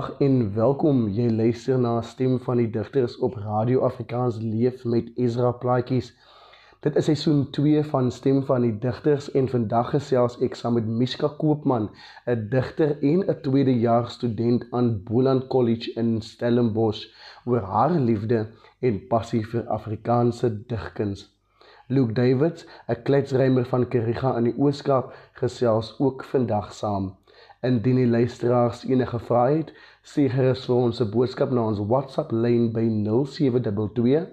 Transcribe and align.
Goeiedag 0.00 0.20
en 0.20 0.54
welkom. 0.54 1.00
Jy 1.12 1.26
luister 1.28 1.78
na 1.78 1.98
Stem 2.00 2.38
van 2.40 2.56
die 2.56 2.70
Digters 2.72 3.18
op 3.20 3.34
Radio 3.36 3.82
Afrikaans 3.84 4.38
Leef 4.40 4.84
met 4.88 5.10
Ezra 5.20 5.50
Plaatjies. 5.52 6.08
Dit 6.80 6.96
is 6.96 7.04
seisoen 7.04 7.42
2 7.52 7.82
van 7.90 8.08
Stem 8.10 8.38
van 8.48 8.64
die 8.64 8.72
Digters 8.80 9.28
en 9.36 9.50
vandag 9.52 9.90
gesels 9.92 10.38
ek 10.40 10.56
saam 10.56 10.78
met 10.78 10.88
Miska 10.88 11.28
Koopman, 11.42 11.90
'n 12.24 12.48
digter 12.54 12.96
en 13.10 13.26
'n 13.28 13.36
tweedejaars 13.44 14.16
student 14.16 14.64
aan 14.70 15.02
Boland 15.04 15.46
College 15.52 15.92
in 16.00 16.22
Stellenbosch 16.22 17.04
oor 17.44 17.60
haar 17.60 17.92
liefde 17.92 18.46
en 18.80 19.06
passie 19.12 19.44
vir 19.44 19.68
Afrikaanse 19.68 20.48
digkuns. 20.66 21.28
Luke 21.88 22.12
Davids, 22.12 22.66
'n 22.88 23.02
kletsrymer 23.02 23.66
van 23.66 23.88
Kariga 23.88 24.36
in 24.38 24.44
die 24.44 24.56
Oos-Kaap, 24.56 25.12
gesels 25.32 25.94
ook 25.98 26.24
vandag 26.24 26.72
saam. 26.72 27.19
Indien 27.60 27.96
die 27.96 28.08
luisteraars 28.08 28.84
enige 28.88 29.18
vrae 29.18 29.56
het, 29.56 29.72
stuur 30.02 30.30
gerus 30.30 30.64
vir 30.68 30.76
ons 30.76 31.00
'n 31.00 31.10
boodskap 31.10 31.50
na 31.52 31.66
ons 31.66 31.80
WhatsApp 31.92 32.32
lyn 32.32 32.72
by 32.72 32.86
0722 32.88 34.26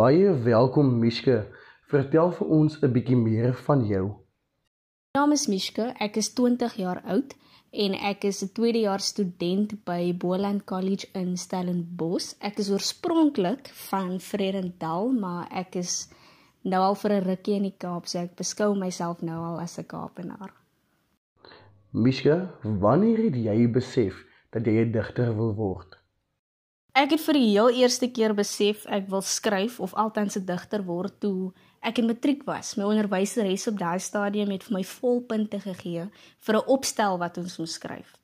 Baie 0.00 0.30
welkom 0.44 0.98
Mishke. 0.98 1.44
Vertel 1.90 2.28
vir 2.38 2.50
ons 2.54 2.76
'n 2.78 2.92
bietjie 2.94 3.16
meer 3.18 3.54
van 3.66 3.80
jou. 3.86 4.04
My 5.10 5.18
naam 5.18 5.32
is 5.32 5.48
Mishke, 5.50 5.86
ek 5.98 6.16
is 6.16 6.28
20 6.38 6.76
jaar 6.78 7.00
oud 7.04 7.34
en 7.84 7.94
ek 7.94 8.24
is 8.24 8.42
'n 8.44 8.52
tweedejaars 8.54 9.06
student 9.06 9.74
by 9.84 10.12
Boland 10.14 10.64
College 10.64 11.08
in 11.14 11.36
Stellenbosch. 11.36 12.34
Ek 12.40 12.58
is 12.58 12.70
oorspronklik 12.70 13.68
van 13.90 14.20
Vredendal, 14.20 15.10
maar 15.10 15.48
ek 15.50 15.76
is 15.76 16.08
nou 16.62 16.80
al 16.80 16.94
vir 16.94 17.10
'n 17.10 17.24
rukkie 17.24 17.56
in 17.56 17.62
die 17.62 17.76
Kaap, 17.78 18.06
so 18.06 18.18
ek 18.18 18.36
beskou 18.36 18.74
myself 18.76 19.20
nou 19.22 19.42
al 19.44 19.60
as 19.60 19.78
'n 19.78 19.84
Kaapenaar. 19.84 20.52
Mishke, 21.90 22.50
wanneer 22.62 23.18
het 23.18 23.34
jy 23.34 23.66
besef 23.66 24.14
dat 24.52 24.64
jy 24.64 24.84
'n 24.84 24.92
digter 24.92 25.34
wil 25.34 25.54
word? 25.54 25.96
Ek 26.94 27.10
het 27.10 27.20
vir 27.20 27.34
die 27.34 27.50
heel 27.50 27.70
eerste 27.70 28.08
keer 28.10 28.34
besef 28.34 28.86
ek 28.86 29.08
wil 29.08 29.22
skryf 29.22 29.80
of 29.80 29.94
altens 29.94 30.36
'n 30.36 30.44
digter 30.44 30.82
word 30.84 31.20
toe 31.20 31.52
ek 31.80 31.98
in 31.98 32.06
matriek 32.06 32.44
was. 32.44 32.74
My 32.76 32.84
onderwyseres 32.84 33.66
op 33.70 33.78
daai 33.80 33.98
stadium 33.98 34.50
het 34.52 34.64
vir 34.68 34.78
my 34.78 34.84
volpunte 34.84 35.60
gegee 35.60 36.08
vir 36.46 36.56
'n 36.56 36.66
opstel 36.66 37.18
wat 37.18 37.38
ons 37.38 37.58
moes 37.58 37.72
skryf. 37.72 38.16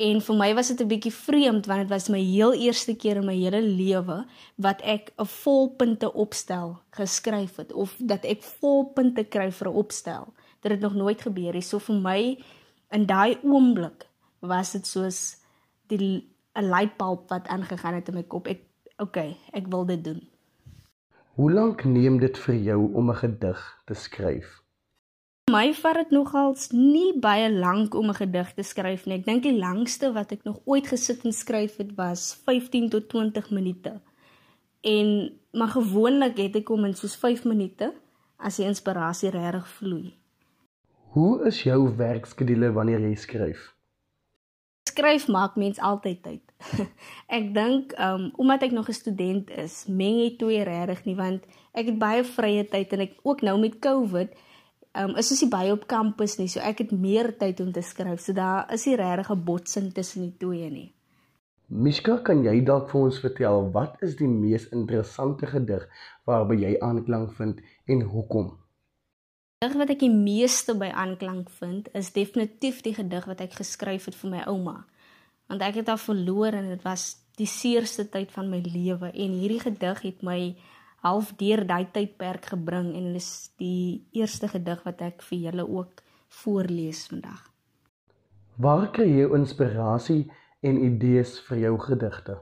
En 0.00 0.20
vir 0.20 0.36
my 0.36 0.54
was 0.54 0.68
dit 0.68 0.80
'n 0.80 0.88
bietjie 0.88 1.12
vreemd 1.12 1.66
want 1.66 1.80
dit 1.80 1.88
was 1.88 2.08
my 2.08 2.20
heel 2.20 2.52
eerste 2.52 2.94
keer 2.94 3.16
in 3.16 3.26
my 3.26 3.36
hele 3.36 3.60
lewe 3.60 4.26
wat 4.56 4.80
ek 4.82 5.12
'n 5.18 5.26
volpunte 5.26 6.12
opstel 6.12 6.80
geskryf 6.90 7.56
het 7.56 7.72
of 7.72 7.96
dat 7.98 8.24
ek 8.24 8.42
volpunte 8.42 9.24
kry 9.24 9.50
vir 9.50 9.68
'n 9.68 9.76
opstel. 9.76 10.32
Dit 10.60 10.72
het 10.72 10.80
nog 10.80 10.94
nooit 10.94 11.20
gebeur 11.20 11.52
nie. 11.52 11.62
So 11.62 11.78
vir 11.78 11.96
my 11.96 12.38
in 12.90 13.06
daai 13.06 13.38
oomblik 13.42 14.06
was 14.40 14.72
dit 14.72 14.86
soos 14.86 15.36
die 15.88 16.28
'n 16.56 16.64
lightbulb 16.64 17.28
wat 17.28 17.48
aangegaan 17.48 17.94
het 17.94 18.08
in 18.08 18.14
my 18.14 18.22
kop. 18.22 18.46
Ek 18.46 18.60
okay, 18.98 19.36
ek 19.52 19.66
wil 19.66 19.84
dit 19.84 20.04
doen. 20.04 20.28
Hoe 21.34 21.52
lank 21.52 21.84
neem 21.84 22.18
dit 22.18 22.38
vir 22.38 22.54
jou 22.54 22.80
om 22.94 23.10
'n 23.10 23.16
gedig 23.16 23.60
te 23.84 23.94
skryf? 23.94 24.62
My 25.50 25.74
vat 25.74 25.94
dit 25.94 26.10
nogals 26.10 26.70
nie 26.70 27.18
baie 27.18 27.50
lank 27.52 27.94
om 27.94 28.08
'n 28.08 28.14
gedig 28.14 28.54
te 28.54 28.62
skryf 28.62 29.06
nie. 29.06 29.18
Ek 29.18 29.24
dink 29.24 29.42
die 29.42 29.58
langste 29.58 30.12
wat 30.12 30.32
ek 30.32 30.44
nog 30.44 30.60
ooit 30.64 30.86
gesit 30.86 31.24
en 31.24 31.32
skryf 31.32 31.76
het 31.76 31.94
was 31.94 32.34
15 32.44 32.88
tot 32.88 33.08
20 33.08 33.50
minute. 33.50 34.00
En 34.80 35.32
maar 35.52 35.68
gewoonlik 35.68 36.36
het 36.36 36.56
ek 36.56 36.70
om 36.70 36.84
in 36.84 36.94
soos 36.94 37.16
5 37.16 37.44
minute 37.44 37.94
as 38.36 38.56
die 38.56 38.66
inspirasie 38.66 39.30
regtig 39.30 39.68
vloei. 39.68 40.14
Hoe 41.10 41.46
is 41.46 41.62
jou 41.62 41.96
werkskedule 41.96 42.72
wanneer 42.72 43.00
jy 43.00 43.14
skryf? 43.14 43.74
skryf 44.90 45.28
maak 45.28 45.56
mens 45.56 45.78
altyd 45.78 46.22
tyd. 46.22 46.49
ek 47.38 47.50
dink 47.54 47.94
um 47.98 48.30
omdat 48.36 48.68
ek 48.68 48.76
nog 48.76 48.88
'n 48.88 48.96
student 48.96 49.50
is, 49.50 49.86
meng 49.88 50.20
jy 50.20 50.30
twee 50.36 50.62
regtig 50.64 51.04
nie 51.04 51.16
want 51.16 51.44
ek 51.72 51.86
het 51.86 51.98
baie 51.98 52.24
vrye 52.24 52.64
tyd 52.68 52.92
en 52.92 53.00
ek 53.06 53.18
ook 53.22 53.42
nou 53.42 53.58
met 53.60 53.78
COVID 53.78 54.34
um 55.00 55.16
is 55.16 55.30
ons 55.30 55.42
nie 55.42 55.50
baie 55.50 55.72
op 55.72 55.86
kampus 55.86 56.38
nie, 56.38 56.48
so 56.48 56.60
ek 56.60 56.78
het 56.78 56.92
meer 56.92 57.32
tyd 57.38 57.60
om 57.60 57.72
te 57.72 57.82
skryf. 57.82 58.20
So 58.20 58.32
daar 58.32 58.66
is 58.72 58.86
nie 58.86 58.96
regtig 58.96 59.30
'n 59.30 59.44
botsing 59.44 59.92
tussen 59.92 60.22
die 60.22 60.36
twee 60.38 60.70
nie. 60.70 60.92
Mishka, 61.68 62.18
kan 62.18 62.42
jy 62.42 62.64
dalk 62.64 62.90
vir 62.90 63.00
ons 63.00 63.20
vertel 63.20 63.70
wat 63.72 64.02
is 64.02 64.16
die 64.16 64.28
mees 64.28 64.66
interessante 64.72 65.46
gedig 65.46 65.86
waarby 66.26 66.56
jy 66.58 66.78
aanklank 66.80 67.32
vind 67.32 67.60
en 67.86 68.02
hoekom? 68.02 68.60
gedig 69.60 69.76
wat 69.76 69.90
ek 69.92 69.98
die 70.00 70.14
meeste 70.14 70.72
by 70.72 70.86
aanklank 70.88 71.50
vind 71.52 71.88
is 71.92 72.14
definitief 72.16 72.78
die 72.80 72.94
gedig 72.96 73.26
wat 73.28 73.42
ek 73.44 73.58
geskryf 73.58 74.06
het 74.08 74.14
vir 74.16 74.30
my 74.32 74.44
ouma. 74.48 74.86
Want 75.50 75.64
ek 75.66 75.80
het 75.80 75.88
haar 75.90 75.98
verloor 75.98 76.54
en 76.54 76.68
dit 76.70 76.82
was 76.86 77.16
die 77.40 77.48
seerste 77.50 78.06
tyd 78.08 78.30
van 78.32 78.50
my 78.52 78.60
lewe 78.62 79.10
en 79.10 79.32
hierdie 79.40 79.62
gedig 79.64 80.02
het 80.06 80.22
my 80.22 80.40
half 81.02 81.32
deur 81.40 81.64
daai 81.66 81.88
tydperk 81.90 82.52
gebring 82.52 82.92
en 82.94 83.12
dit 83.12 83.18
is 83.22 83.50
die 83.58 84.06
eerste 84.14 84.50
gedig 84.52 84.84
wat 84.86 85.02
ek 85.02 85.24
vir 85.26 85.46
julle 85.48 85.66
ook 85.66 86.04
voorlees 86.42 87.06
vandag. 87.10 87.48
Waar 88.60 88.90
kry 88.94 89.08
jy 89.08 89.26
inspirasie 89.34 90.22
en 90.62 90.78
idees 90.84 91.38
vir 91.48 91.64
jou 91.64 91.74
gedigte? 91.80 92.36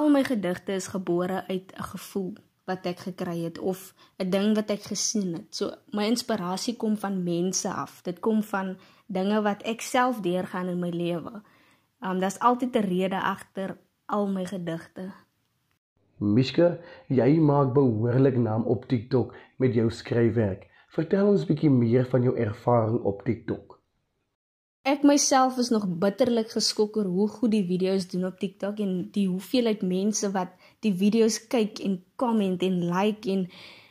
Al 0.00 0.08
my 0.08 0.22
gedigte 0.24 0.72
is 0.72 0.88
gebore 0.94 1.44
uit 1.48 1.72
'n 1.76 1.88
gevoel 1.92 2.32
wat 2.64 2.86
ek 2.86 2.98
gekry 3.06 3.44
het 3.44 3.58
of 3.58 3.94
'n 4.18 4.30
ding 4.30 4.54
wat 4.56 4.70
ek 4.70 4.82
gesien 4.92 5.34
het. 5.34 5.54
So 5.54 5.70
my 5.92 6.04
inspirasie 6.04 6.76
kom 6.76 6.96
van 6.96 7.22
mense 7.22 7.68
af. 7.68 8.02
Dit 8.02 8.20
kom 8.20 8.42
van 8.42 8.76
dinge 9.06 9.42
wat 9.42 9.62
ek 9.62 9.80
self 9.80 10.20
deurgaan 10.20 10.68
in 10.68 10.80
my 10.80 10.90
lewe. 10.90 11.42
Um 12.00 12.20
daar's 12.20 12.38
altyd 12.38 12.76
'n 12.76 12.86
rede 12.86 13.20
agter 13.22 13.78
al 14.06 14.26
my 14.26 14.44
gedigte. 14.44 15.12
Mishka, 16.18 16.78
jy 17.08 17.38
maak 17.40 17.72
behoorlik 17.72 18.36
naam 18.36 18.64
op 18.64 18.84
TikTok 18.84 19.34
met 19.56 19.74
jou 19.74 19.90
skryfwerk. 19.90 20.66
Vertel 20.88 21.26
ons 21.26 21.46
bietjie 21.46 21.70
meer 21.70 22.06
van 22.06 22.22
jou 22.22 22.36
ervaring 22.36 22.98
op 23.04 23.22
TikTok. 23.24 23.78
Ek 24.82 25.02
myself 25.04 25.58
is 25.60 25.68
nog 25.68 25.84
bitterlik 26.02 26.50
geskok 26.56 26.96
oor 26.96 27.04
hoe 27.04 27.28
goed 27.28 27.52
die 27.52 27.66
video's 27.68 28.08
doen 28.08 28.24
op 28.24 28.38
TikTok 28.40 28.78
en 28.80 29.10
die 29.12 29.26
hoeveelheid 29.28 29.82
mense 29.84 30.30
wat 30.32 30.54
die 30.80 30.94
video's 30.96 31.36
kyk 31.52 31.82
en 31.84 31.98
comment 32.16 32.62
en 32.64 32.78
like 32.88 33.28
en 33.28 33.44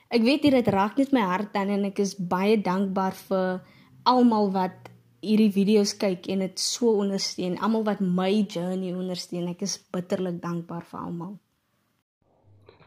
ek 0.10 0.26
weet 0.26 0.48
dit 0.50 0.72
raak 0.74 0.98
net 0.98 1.14
my 1.14 1.22
hart 1.30 1.54
aan 1.62 1.70
en 1.70 1.86
ek 1.92 2.02
is 2.02 2.16
baie 2.18 2.58
dankbaar 2.58 3.14
vir 3.30 3.62
almal 4.10 4.50
wat 4.56 4.90
hierdie 5.22 5.52
video's 5.52 5.94
kyk 5.98 6.28
en 6.32 6.44
dit 6.46 6.60
so 6.60 6.96
ondersteun, 7.04 7.58
almal 7.60 7.86
wat 7.88 8.02
my 8.02 8.32
journey 8.48 8.94
ondersteun. 8.96 9.50
Ek 9.52 9.62
is 9.68 9.78
bitterlik 9.94 10.42
dankbaar 10.42 10.86
vir 10.92 11.00
almal. 11.00 11.38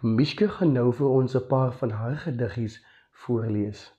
Mishke 0.03 0.49
gaan 0.49 0.73
nou 0.75 0.91
vir 0.93 1.09
ons 1.09 1.35
'n 1.37 1.47
paar 1.49 1.73
van 1.73 1.91
haar 1.91 2.17
gediggies 2.17 2.81
voorlees. 3.25 3.93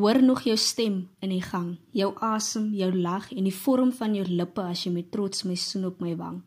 Hoor 0.00 0.22
nog 0.22 0.40
jou 0.42 0.56
stem 0.56 1.08
in 1.20 1.28
die 1.28 1.42
gang, 1.42 1.78
jou 1.92 2.14
asem, 2.20 2.74
jou 2.74 2.92
lag 2.92 3.32
en 3.32 3.44
die 3.44 3.54
vorm 3.54 3.92
van 3.92 4.14
jou 4.14 4.24
lippe 4.24 4.62
as 4.62 4.84
jy 4.84 4.92
met 4.92 5.10
trots 5.10 5.44
my 5.44 5.54
soen 5.54 5.84
op 5.84 6.00
my 6.00 6.16
wang. 6.16 6.42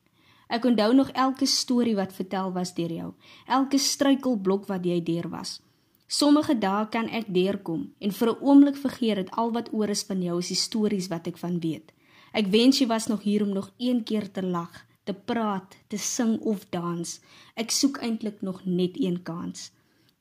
Ek 0.49 0.65
onthou 0.65 0.93
nog 0.93 1.09
elke 1.09 1.45
storie 1.45 1.95
wat 1.95 2.13
vertel 2.13 2.51
was 2.53 2.73
deur 2.73 2.91
jou, 2.91 3.13
elke 3.47 3.77
struikelblok 3.77 4.67
wat 4.67 4.85
jy 4.85 5.03
deur 5.03 5.29
was. 5.29 5.61
Sommige 6.07 6.53
dae 6.61 6.85
kan 6.93 7.07
ek 7.09 7.31
deurkom 7.33 7.85
en 7.99 8.11
vir 8.11 8.29
'n 8.29 8.41
oomblik 8.41 8.77
vergeet 8.77 9.15
dat 9.15 9.31
al 9.31 9.51
wat 9.51 9.73
oor 9.73 9.89
is 9.89 10.03
van 10.03 10.21
jou 10.21 10.37
is 10.37 10.47
die 10.47 10.63
stories 10.67 11.07
wat 11.07 11.27
ek 11.27 11.37
van 11.37 11.59
weet. 11.59 11.91
Ek 12.33 12.47
wens 12.47 12.79
jy 12.79 12.87
was 12.87 13.07
nog 13.07 13.23
hier 13.23 13.41
om 13.41 13.53
nog 13.53 13.73
een 13.77 14.03
keer 14.03 14.31
te 14.31 14.43
lag, 14.43 14.85
te 15.03 15.13
praat, 15.13 15.75
te 15.87 15.97
sing 15.97 16.39
of 16.41 16.65
dans. 16.69 17.21
Ek 17.55 17.71
soek 17.71 17.97
eintlik 17.97 18.41
nog 18.41 18.65
net 18.65 18.99
een 18.99 19.23
kans. 19.23 19.71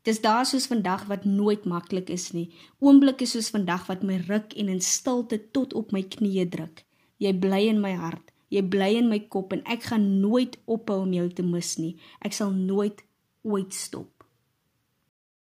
Dis 0.04 0.20
daar 0.20 0.46
soos 0.46 0.66
vandag 0.66 1.04
wat 1.08 1.24
nooit 1.24 1.64
maklik 1.64 2.08
is 2.08 2.32
nie. 2.32 2.50
Oomblikke 2.78 3.26
soos 3.26 3.50
vandag 3.50 3.86
wat 3.86 4.02
my 4.02 4.16
ruk 4.28 4.52
en 4.52 4.68
in 4.68 4.80
stilte 4.80 5.50
tot 5.50 5.74
op 5.74 5.92
my 5.92 6.02
knieë 6.02 6.48
druk. 6.48 6.84
Jy 7.18 7.32
bly 7.32 7.68
in 7.68 7.80
my 7.80 7.92
hart. 7.92 8.32
Jy 8.48 8.62
bly 8.62 8.94
in 9.00 9.08
my 9.08 9.18
kop 9.28 9.52
en 9.52 9.64
ek 9.64 9.88
gaan 9.90 10.20
nooit 10.20 10.58
ophou 10.64 11.00
om 11.02 11.12
jou 11.12 11.28
te 11.32 11.42
mis 11.42 11.76
nie. 11.78 11.96
Ek 12.20 12.32
sal 12.32 12.52
nooit 12.52 13.02
ooit 13.42 13.74
stop. 13.74 14.13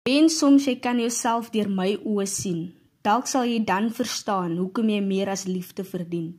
En 0.09 0.30
soms 0.33 0.63
jy 0.65 0.80
kan 0.81 0.98
jouself 0.98 1.51
deur 1.53 1.68
my 1.69 1.92
oë 2.09 2.24
sien. 2.25 2.62
Dalk 3.06 3.27
sal 3.30 3.44
jy 3.45 3.59
dan 3.69 3.92
verstaan 3.94 4.56
hoekom 4.57 4.89
jy 4.89 4.98
meer 5.06 5.30
as 5.30 5.44
liefde 5.45 5.86
verdien. 5.86 6.31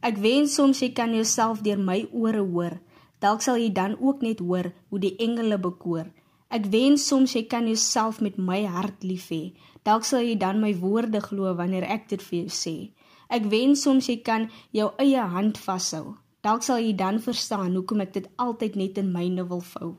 Ek 0.00 0.16
wens 0.24 0.54
soms 0.56 0.80
jy 0.80 0.88
kan 0.96 1.12
jouself 1.12 1.60
deur 1.60 1.76
my 1.76 1.98
ore 2.16 2.40
hoor. 2.40 2.78
Dalk 3.20 3.44
sal 3.44 3.60
jy 3.60 3.68
dan 3.76 3.98
ook 4.00 4.24
net 4.24 4.40
hoor 4.40 4.70
hoe 4.88 5.02
die 5.04 5.12
engele 5.20 5.60
bekoor. 5.60 6.08
Ek 6.48 6.72
wens 6.72 7.04
soms 7.12 7.36
jy 7.36 7.44
kan 7.44 7.68
jouself 7.68 8.24
met 8.24 8.40
my 8.40 8.64
hart 8.64 9.04
lief 9.04 9.28
hê. 9.28 9.52
Dalk 9.84 10.08
sal 10.08 10.24
jy 10.24 10.40
dan 10.40 10.64
my 10.64 10.72
woorde 10.80 11.20
glo 11.20 11.52
wanneer 11.60 11.84
ek 11.92 12.08
dit 12.08 12.24
vir 12.24 12.38
jou 12.46 12.48
sê. 12.48 12.76
Ek 13.28 13.44
wens 13.52 13.84
soms 13.84 14.08
jy 14.08 14.22
kan 14.24 14.48
jou 14.72 14.94
eie 14.96 15.28
hand 15.36 15.60
vashou. 15.60 16.16
Dalk 16.40 16.64
sal 16.64 16.80
jy 16.80 16.96
dan 16.96 17.20
verstaan 17.20 17.76
hoekom 17.76 18.00
ek 18.00 18.16
dit 18.16 18.36
altyd 18.40 18.80
net 18.80 18.96
in 18.96 19.12
myne 19.12 19.44
wil 19.44 19.60
vou. 19.76 19.98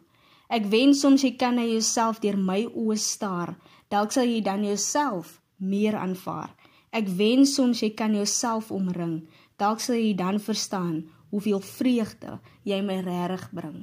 Ek 0.51 0.65
wens 0.67 0.99
soms 0.99 1.21
jy 1.23 1.29
kan 1.39 1.55
na 1.55 1.63
jouself 1.63 2.17
deur 2.19 2.35
my 2.35 2.65
oë 2.67 2.97
staar. 2.99 3.53
Dalk 3.87 4.11
sal 4.11 4.27
jy 4.27 4.41
dan 4.43 4.65
jouself 4.67 5.37
meer 5.63 5.95
aanvaar. 5.95 6.51
Ek 6.91 7.07
wens 7.21 7.53
soms 7.55 7.79
jy 7.79 7.93
kan 7.95 8.17
jouself 8.17 8.67
omring. 8.75 9.21
Dalk 9.55 9.79
sal 9.79 9.95
jy 9.95 10.11
dan 10.19 10.43
verstaan 10.43 11.05
hoeveel 11.31 11.63
vreugde 11.63 12.35
jy 12.67 12.81
my 12.83 12.99
regtig 13.07 13.47
bring. 13.55 13.79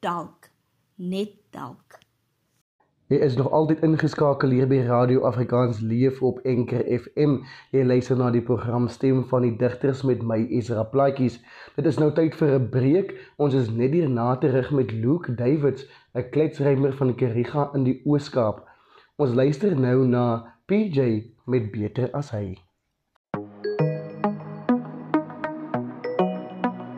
Dalk, 0.00 0.48
net 0.96 1.36
dalk. 1.52 2.00
Jy 3.06 3.20
is 3.22 3.36
nog 3.38 3.52
altyd 3.54 3.84
ingeskakel 3.86 4.50
hier 4.50 4.66
by 4.66 4.80
Radio 4.88 5.20
Afrikaans 5.28 5.78
Leef 5.78 6.16
op 6.26 6.40
Enker 6.42 6.80
FM. 6.90 7.36
Jy 7.70 7.84
luister 7.86 8.18
na 8.18 8.32
die 8.34 8.42
program 8.42 8.88
Stem 8.90 9.20
van 9.30 9.44
die 9.46 9.52
Digters 9.60 10.00
met 10.02 10.24
my 10.26 10.40
Ezra 10.58 10.82
Plaatjies. 10.90 11.36
Dit 11.76 11.86
is 11.86 12.00
nou 12.02 12.08
tyd 12.16 12.34
vir 12.34 12.56
'n 12.56 12.66
breek. 12.72 13.14
Ons 13.38 13.54
is 13.54 13.70
net 13.70 13.94
hier 13.94 14.10
na 14.10 14.34
terug 14.42 14.72
met 14.74 14.90
Luke 14.90 15.34
Davids, 15.38 15.86
'n 16.16 16.30
kletsrymer 16.30 16.94
van 16.96 17.14
Kariga 17.14 17.70
in 17.74 17.84
die 17.84 18.00
Oos-Kaap. 18.04 18.62
Ons 19.16 19.34
luister 19.34 19.76
nou 19.76 20.06
na 20.08 20.24
PJ 20.66 21.32
met 21.44 21.70
Beter 21.70 22.08
as 22.12 22.30
hy. 22.30 22.56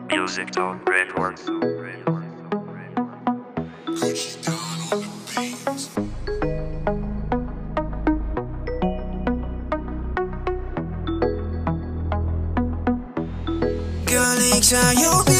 Music 0.07 0.49
Talk 0.49 0.87
Records. 0.87 1.43
Girl, 14.05 14.39
ik 14.55 14.63
zou 14.63 14.93
jou 14.95 15.38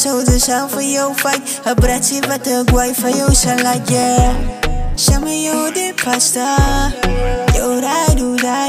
So 0.00 0.22
the 0.22 0.40
sound 0.40 0.70
for 0.70 0.80
your 0.80 1.12
fight 1.12 1.44
Abraci 1.68 2.24
va 2.24 2.38
të 2.40 2.64
for 2.96 3.10
you, 3.12 3.28
so 3.34 3.52
like 3.60 3.90
yeah 3.92 4.32
Shama 4.96 5.28
ju 5.28 5.72
di 5.76 5.92
pasta. 5.92 6.56
Jo 7.52 7.80
rajdu 7.84 8.36
da 8.40 8.64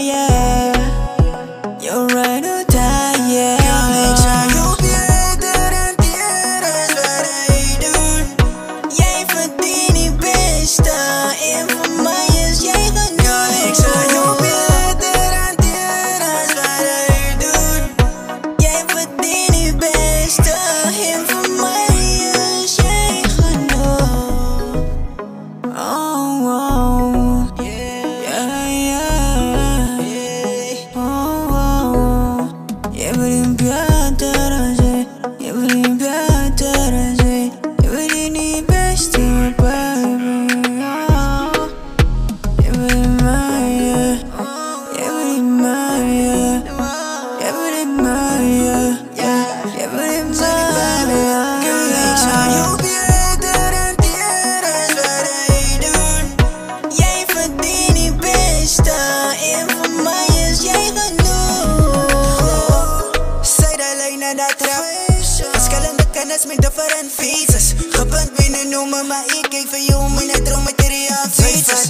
Maar 68.89 69.25
ik 69.25 69.45
geef 69.49 69.69
van 69.69 69.83
jou, 69.83 70.11
mijn 70.11 70.43
droom 70.43 70.63
met 70.63 70.77
de 70.77 70.87
reacties. 70.87 71.89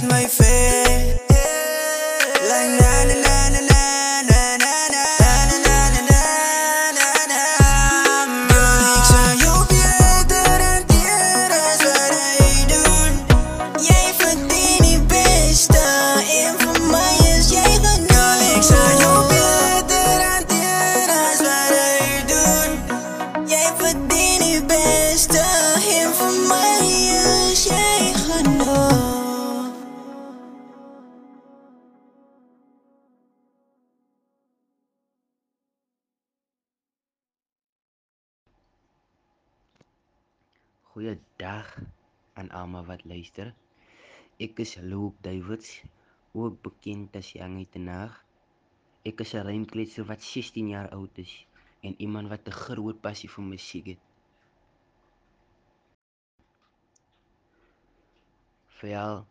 Aan 42.42 42.50
almal 42.58 42.84
wat 42.90 43.04
luister. 43.06 43.54
Ek 44.42 44.58
is 44.64 44.74
Luke 44.82 45.18
Davids, 45.22 45.82
ook 46.34 46.58
bekend 46.66 47.14
as 47.20 47.32
Young 47.38 47.60
Tenaag. 47.70 48.14
Ek 49.06 49.20
is 49.22 49.34
'n 49.34 49.46
rymkletser 49.46 50.06
wat 50.08 50.22
16 50.22 50.68
jaar 50.74 50.88
oud 50.96 51.18
is 51.22 51.34
en 51.86 51.94
iemand 52.06 52.28
wat 52.32 52.48
'n 52.48 52.60
groot 52.64 52.98
passie 53.06 53.30
vir 53.34 53.44
musiek 53.44 53.86
het. 53.92 54.02
Veral 58.78 59.26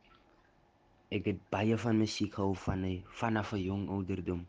ek 1.17 1.25
het 1.31 1.39
baie 1.51 1.77
van 1.83 1.97
musiek 1.99 2.33
gehou 2.39 2.55
van 2.55 2.87
'n 2.87 3.03
vanaf 3.21 3.51
'n 3.53 3.63
jong 3.69 3.85
ouderdom. 3.89 4.47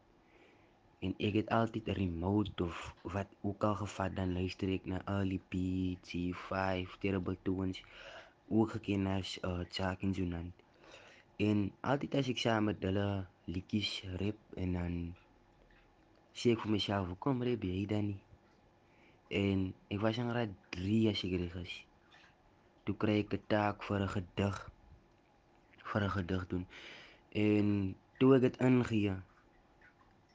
En 1.03 1.15
ek 1.19 1.35
het 1.41 1.49
altyd 1.59 1.87
'n 1.89 1.99
remote 2.03 2.65
of 2.65 2.95
wat 3.03 3.31
ook 3.41 3.65
al 3.65 3.75
gevat 3.75 4.17
dan 4.17 4.33
luister 4.39 4.69
ek 4.69 4.85
na 4.87 4.99
early 5.07 5.41
beats, 5.51 6.09
C5, 6.11 6.99
Terrible 7.01 7.37
Tones, 7.43 7.83
ook 8.49 8.71
geken 8.71 9.07
as 9.07 9.39
uh, 9.43 9.95
en 10.01 10.11
Junan. 10.11 10.53
En 11.37 11.73
altyd 11.81 12.15
as 12.15 12.29
ek 12.29 12.39
saam 12.39 12.65
met 12.65 12.83
hulle 12.83 13.27
liedjies 13.45 14.03
rap 14.21 14.59
en 14.63 14.73
dan 14.79 14.95
sê 16.33 16.53
ek 16.53 16.61
vir 16.65 16.73
myself, 16.73 17.09
"Kom 17.19 17.43
rap 17.43 17.63
jy 17.63 17.87
dan 17.87 18.07
nie?" 18.07 18.21
En 19.33 19.75
ek 19.89 20.01
was 20.01 20.19
in 20.19 20.31
graad 20.31 20.53
3 20.71 21.09
as 21.11 21.25
ek 21.25 21.35
reg 21.41 21.55
is. 21.65 21.75
Toe 22.85 22.95
kry 22.97 23.19
ek 23.25 23.35
'n 23.35 23.45
taak 23.49 23.83
vir 23.83 24.01
'n 24.03 24.15
gedig 24.15 24.57
vir 25.91 26.03
'n 26.05 26.15
gedig 26.17 26.47
doen. 26.47 26.67
En 27.31 27.95
toe 28.19 28.35
ek 28.37 28.43
dit 28.43 28.57
ingee 28.69 29.17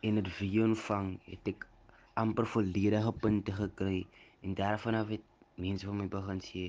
en 0.01 0.15
dit 0.15 0.37
weer 0.39 0.63
ontvang, 0.63 1.19
het 1.25 1.47
ek 1.47 1.67
amper 2.13 2.47
volledige 2.47 3.11
punte 3.21 3.51
gekry 3.51 4.07
en 4.41 4.53
daarvan 4.53 4.95
af 4.95 5.07
het 5.07 5.21
mense 5.55 5.85
van 5.85 5.97
my 5.97 6.07
begin 6.07 6.39
sê 6.41 6.63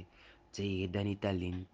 jy 0.57 0.83
het 0.83 0.93
dan 0.93 1.05
nie 1.05 1.19
talent. 1.19 1.67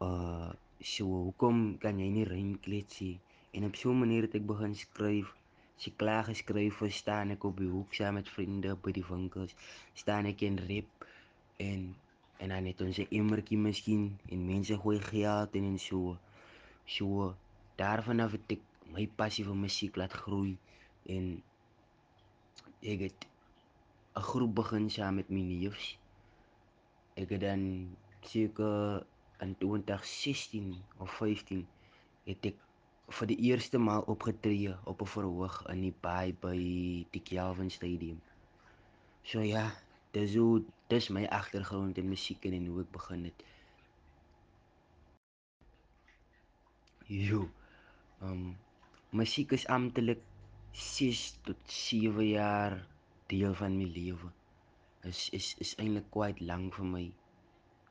Uh 0.00 0.50
so 0.82 1.04
hoekom 1.04 1.78
kan 1.78 1.98
jy 2.02 2.08
nie 2.10 2.24
rym 2.26 2.56
kletsie? 2.58 3.20
En 3.54 3.64
op 3.64 3.76
so 3.76 3.90
'n 3.90 3.98
manier 3.98 4.22
het 4.22 4.34
ek 4.34 4.46
begin 4.46 4.74
skryf. 4.74 5.28
Sy 5.76 5.90
klaar 5.96 6.24
geskryf, 6.24 6.82
staan 6.88 7.30
ek 7.30 7.44
op 7.44 7.56
die 7.58 7.68
hoek 7.68 7.94
saam 7.94 8.14
met 8.14 8.28
vriende 8.28 8.76
by 8.84 8.92
die 8.92 9.04
winkels, 9.08 9.54
staan 9.94 10.26
ek 10.26 10.42
en 10.42 10.58
rap 10.68 11.06
en 11.56 11.94
en 12.42 12.48
dan 12.48 12.64
het 12.66 12.80
ons 12.80 12.98
'n 12.98 13.14
emmertjie 13.18 13.58
miskien 13.58 14.18
en 14.32 14.46
mense 14.46 14.76
gooi 14.82 15.00
geld 15.00 15.54
in 15.54 15.64
en 15.64 15.78
so. 15.78 16.18
So 16.84 17.34
daarvan 17.76 18.20
af 18.20 18.32
het 18.32 18.52
ek 18.56 18.62
my 18.94 19.06
passie 19.16 19.44
vir 19.44 19.56
musiek 19.56 19.96
laat 19.96 20.12
groei 20.12 20.56
en 21.06 21.42
ek 22.82 23.00
het 23.00 23.20
'n 24.16 24.28
groep 24.30 24.54
begin 24.54 24.90
saam 24.90 25.14
met 25.14 25.30
my 25.30 25.40
neefs. 25.40 25.96
Ek 27.14 27.28
het 27.34 27.40
dan 27.40 27.64
seker 28.24 29.04
in 29.42 29.56
2016 29.58 30.74
of 30.98 31.10
15 31.18 31.66
het 32.24 32.46
ek 32.52 32.60
vir 33.12 33.28
die 33.28 33.38
eerste 33.50 33.78
maal 33.78 34.04
opgetree 34.14 34.74
op 34.90 35.02
'n 35.02 35.12
verhoog 35.14 35.56
in 35.72 35.80
die 35.86 35.94
baai 36.06 36.32
by 36.44 36.58
die 37.14 37.22
Kelvin 37.30 37.70
Stadium. 37.70 38.20
So 39.22 39.40
ja, 39.40 39.64
dis 40.12 40.34
hoe 40.34 40.62
dis 40.88 41.08
my 41.08 41.24
agtergrond 41.26 41.98
in 41.98 42.08
musiek 42.08 42.44
en 42.44 42.66
hoe 42.66 42.80
ek 42.84 42.92
begin 42.92 43.24
het. 43.24 43.44
Jo. 47.06 47.48
Um 48.20 48.56
musiek 49.10 49.52
is 49.52 49.66
amptelik 49.66 50.22
6 50.72 51.36
tot 51.44 51.56
7 51.66 52.28
jaar 52.28 52.86
deel 53.26 53.54
van 53.54 53.76
my 53.76 53.84
lewe. 53.84 54.30
Is 55.10 55.28
is 55.34 55.54
is 55.58 55.74
eintlik 55.82 56.10
kwyt 56.14 56.40
lank 56.46 56.76
vir 56.78 56.86
my. 56.86 57.06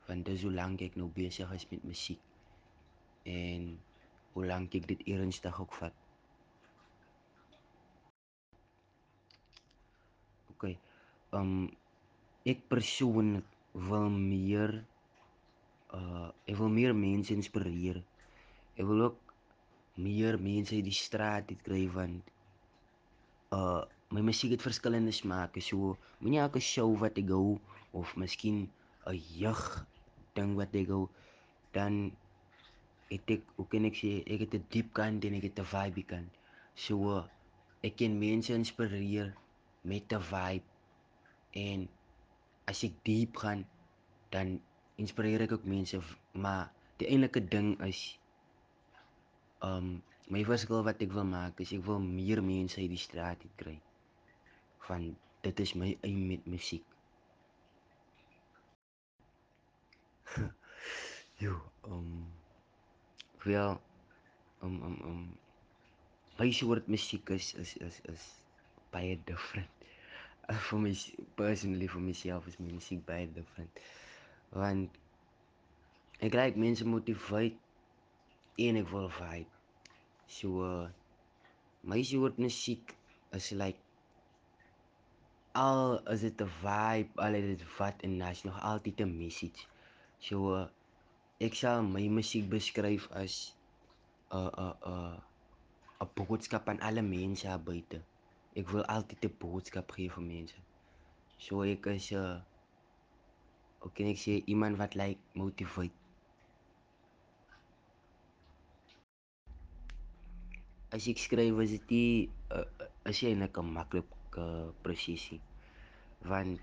Want 0.08 0.26
dis 0.30 0.44
hoe 0.48 0.54
lank 0.56 0.84
ek 0.86 0.96
nou 1.00 1.10
besig 1.16 1.52
is 1.58 1.68
met 1.72 1.84
musiek. 1.88 2.22
En 3.28 3.68
hoe 4.34 4.46
lank 4.48 4.76
ek 4.80 4.88
dit 4.94 5.04
ernstig 5.16 5.60
ook 5.60 5.76
vat. 5.80 5.98
OK. 10.54 10.70
Um 11.36 11.68
ek 12.48 12.64
persoonlik 12.72 13.48
wil 13.92 14.10
meer 14.10 14.80
uh 15.96 16.30
ek 16.48 16.56
wil 16.60 16.72
meer 16.72 16.96
mense 16.96 17.36
inspireer. 17.36 18.00
Ek 18.80 18.88
wil 18.88 19.10
ook 19.10 19.34
meer 20.00 20.40
mense 20.40 20.76
uit 20.76 20.88
die 20.88 20.96
straat 20.96 21.52
uit 21.52 21.64
kry 21.68 21.88
want 21.92 22.32
uh 23.56 23.84
my 24.12 24.22
musiek 24.22 24.52
het 24.52 24.64
verskillende 24.66 25.12
smake. 25.16 25.62
So 25.64 25.96
moenie 26.20 26.42
elke 26.44 26.60
show 26.60 26.90
wat 27.00 27.20
ek 27.22 27.30
gou 27.32 27.60
of 27.96 28.16
miskien 28.20 28.68
'n 29.08 29.20
jeug 29.40 29.62
ding 30.36 30.56
wat 30.60 30.76
ek 30.76 30.88
gou 30.92 31.08
dan 31.72 32.12
het 33.12 33.32
ek 33.36 33.44
hoe 33.56 33.68
kan 33.72 33.88
ek 33.88 33.96
sê 33.96 34.12
ek 34.28 34.44
het 34.44 34.54
'n 34.60 34.66
diep 34.76 34.90
kant 35.00 35.26
en 35.26 35.38
ek 35.40 35.48
het 35.48 35.60
'n 35.60 35.72
vibe 35.76 36.04
kant. 36.12 36.32
So 36.76 37.24
ek 37.84 37.96
kan 37.98 38.20
mense 38.20 38.54
inspireer 38.54 39.34
met 39.84 40.12
'n 40.14 40.24
vibe 40.32 40.68
en 41.68 41.88
as 42.72 42.84
ek 42.84 42.94
diep 43.04 43.38
gaan 43.44 43.66
dan 44.30 44.60
inspireer 44.96 45.42
ek 45.42 45.56
ook 45.56 45.66
mense 45.66 46.00
maar 46.34 46.72
die 47.00 47.08
enige 47.08 47.42
ding 47.54 47.70
is 47.88 48.20
um 49.70 50.02
my 50.28 50.44
verskil 50.52 50.84
wat 50.84 51.02
ek 51.02 51.16
wil 51.16 51.28
maak 51.28 51.60
is 51.64 51.74
ek 51.78 51.84
wil 51.88 52.00
meer 52.00 52.44
mense 52.44 52.80
uit 52.80 52.92
die 52.92 53.06
straat 53.08 53.42
kry 53.56 53.80
van 54.92 55.16
dit 55.48 55.60
is 55.60 55.74
my 55.74 55.98
aim 56.04 56.28
met 56.28 56.46
musiek. 56.46 56.84
Jo, 61.42 61.56
um 61.82 62.28
wel 63.44 63.82
um 64.62 64.76
um 64.84 64.98
um 65.04 65.22
my 66.38 66.52
soort 66.52 66.88
musiek 66.88 67.30
is 67.30 67.54
is 67.54 67.78
is 67.78 68.00
is 68.14 68.24
baie 68.92 69.16
different. 69.26 69.70
Uh, 70.50 70.60
vir 70.68 70.80
my 70.84 70.94
personally 71.40 71.88
vir 71.96 72.04
myself 72.08 72.48
is 72.52 72.60
my 72.60 72.70
musiek 72.70 73.02
baie 73.08 73.28
different. 73.34 73.82
Want 74.54 75.00
ek 76.22 76.38
like 76.38 76.60
mense 76.66 76.86
motiveer 76.86 77.54
en 78.68 78.82
ek 78.84 78.90
wil 78.94 79.10
vibe. 79.18 79.50
So 80.28 80.66
uh, 80.68 80.90
my 81.84 82.02
soort 82.06 82.38
musiek 82.38 82.94
is 83.38 83.52
like 83.58 83.80
al 85.54 86.00
is 86.08 86.22
dit 86.22 86.42
'n 86.42 86.48
vibe, 86.48 87.22
al 87.22 87.34
is 87.34 87.58
dit 87.58 87.78
wat 87.78 88.02
en 88.02 88.18
daar's 88.20 88.44
nog 88.44 88.62
altyd 88.62 89.00
'n 89.00 89.18
message. 89.18 89.68
So 90.20 90.56
uh, 90.56 90.68
ek 91.38 91.54
sal 91.56 91.84
my 91.84 92.08
musiek 92.08 92.50
beskryf 92.50 93.10
as 93.12 93.56
'n 94.32 94.48
'n 94.48 94.76
'n 94.92 95.22
'n 96.02 96.10
boodskap 96.14 96.70
aan 96.70 96.80
alle 96.80 97.02
mense 97.02 97.48
daar 97.48 97.64
buite. 97.64 98.02
Ek 98.54 98.70
wil 98.70 98.86
altyd 98.86 99.26
'n 99.26 99.36
boodskap 99.40 99.92
gee 99.92 100.10
vir 100.10 100.24
mense. 100.24 100.56
So 101.38 101.62
ek 101.64 101.86
is 101.86 102.12
'n 102.12 102.16
uh, 102.16 102.40
hoe 103.80 103.92
kan 103.92 104.08
ek 104.08 104.18
sê 104.18 104.44
iemand 104.46 104.78
wat 104.78 104.96
like 104.96 105.20
motiveer. 105.34 105.92
As 110.92 111.08
ek 111.08 111.18
skryf 111.18 111.60
is 111.60 111.70
dit 111.70 111.90
nie 111.90 112.30
uh, 112.52 112.66
is 113.04 113.20
jy 113.20 113.36
'n 113.36 113.74
maklike 113.74 114.21
uh, 114.38 114.70
presisie. 114.82 115.40
Want 116.22 116.62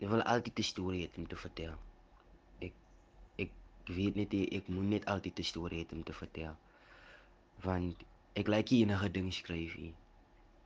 jy 0.00 0.08
wil 0.08 0.22
altyd 0.22 0.58
'n 0.58 0.68
storie 0.72 1.06
hê 1.06 1.18
om 1.18 1.26
te 1.26 1.36
vertel. 1.36 1.74
Ek 2.60 2.74
ek 3.44 3.50
weet 3.96 4.14
net 4.16 4.34
ek 4.34 4.68
moet 4.68 4.88
net 4.94 5.06
altyd 5.06 5.38
'n 5.38 5.50
storie 5.52 5.84
hê 5.84 5.92
om 5.92 6.02
te 6.02 6.12
vertel. 6.12 6.56
Want 7.64 8.04
ek 8.34 8.48
like 8.48 8.74
nie 8.74 8.82
enige 8.84 9.10
ding 9.10 9.32
skryf 9.32 9.76
nie. 9.76 9.94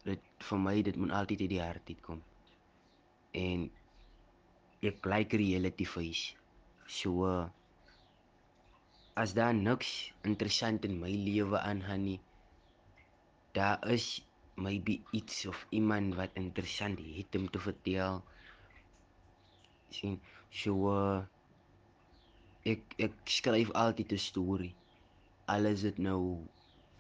Dit 0.04 0.20
vir 0.48 0.58
my 0.58 0.82
dit 0.82 0.96
moet 0.96 1.10
altyd 1.10 1.40
uit 1.40 1.50
die 1.50 1.62
hart 1.62 1.88
uitkom. 1.88 2.22
En 3.32 3.70
ek 4.82 5.06
like 5.06 5.36
reality 5.36 5.84
face. 5.84 6.34
So 6.86 7.24
uh, 7.24 7.48
as 9.14 9.32
daar 9.34 9.54
niks 9.54 10.12
interessant 10.22 10.84
in 10.84 10.98
my 11.00 11.10
lewe 11.10 11.58
aangaan 11.58 12.04
nie, 12.04 12.20
daar 13.54 13.78
is 13.88 14.22
maybe 14.54 15.00
iets 15.10 15.46
of 15.46 15.66
iemand 15.70 16.14
wat 16.14 16.30
interessant 16.34 16.98
het 16.98 17.34
om 17.34 17.50
te 17.50 17.58
vertel. 17.58 18.22
sien 19.94 20.20
so 20.50 20.90
uh, 20.90 21.22
ek 22.72 22.94
ek 23.06 23.14
skryf 23.36 23.70
altyd 23.82 24.12
'n 24.12 24.18
storie. 24.18 24.74
Alles 25.54 25.80
dit 25.86 25.98
nou 25.98 26.20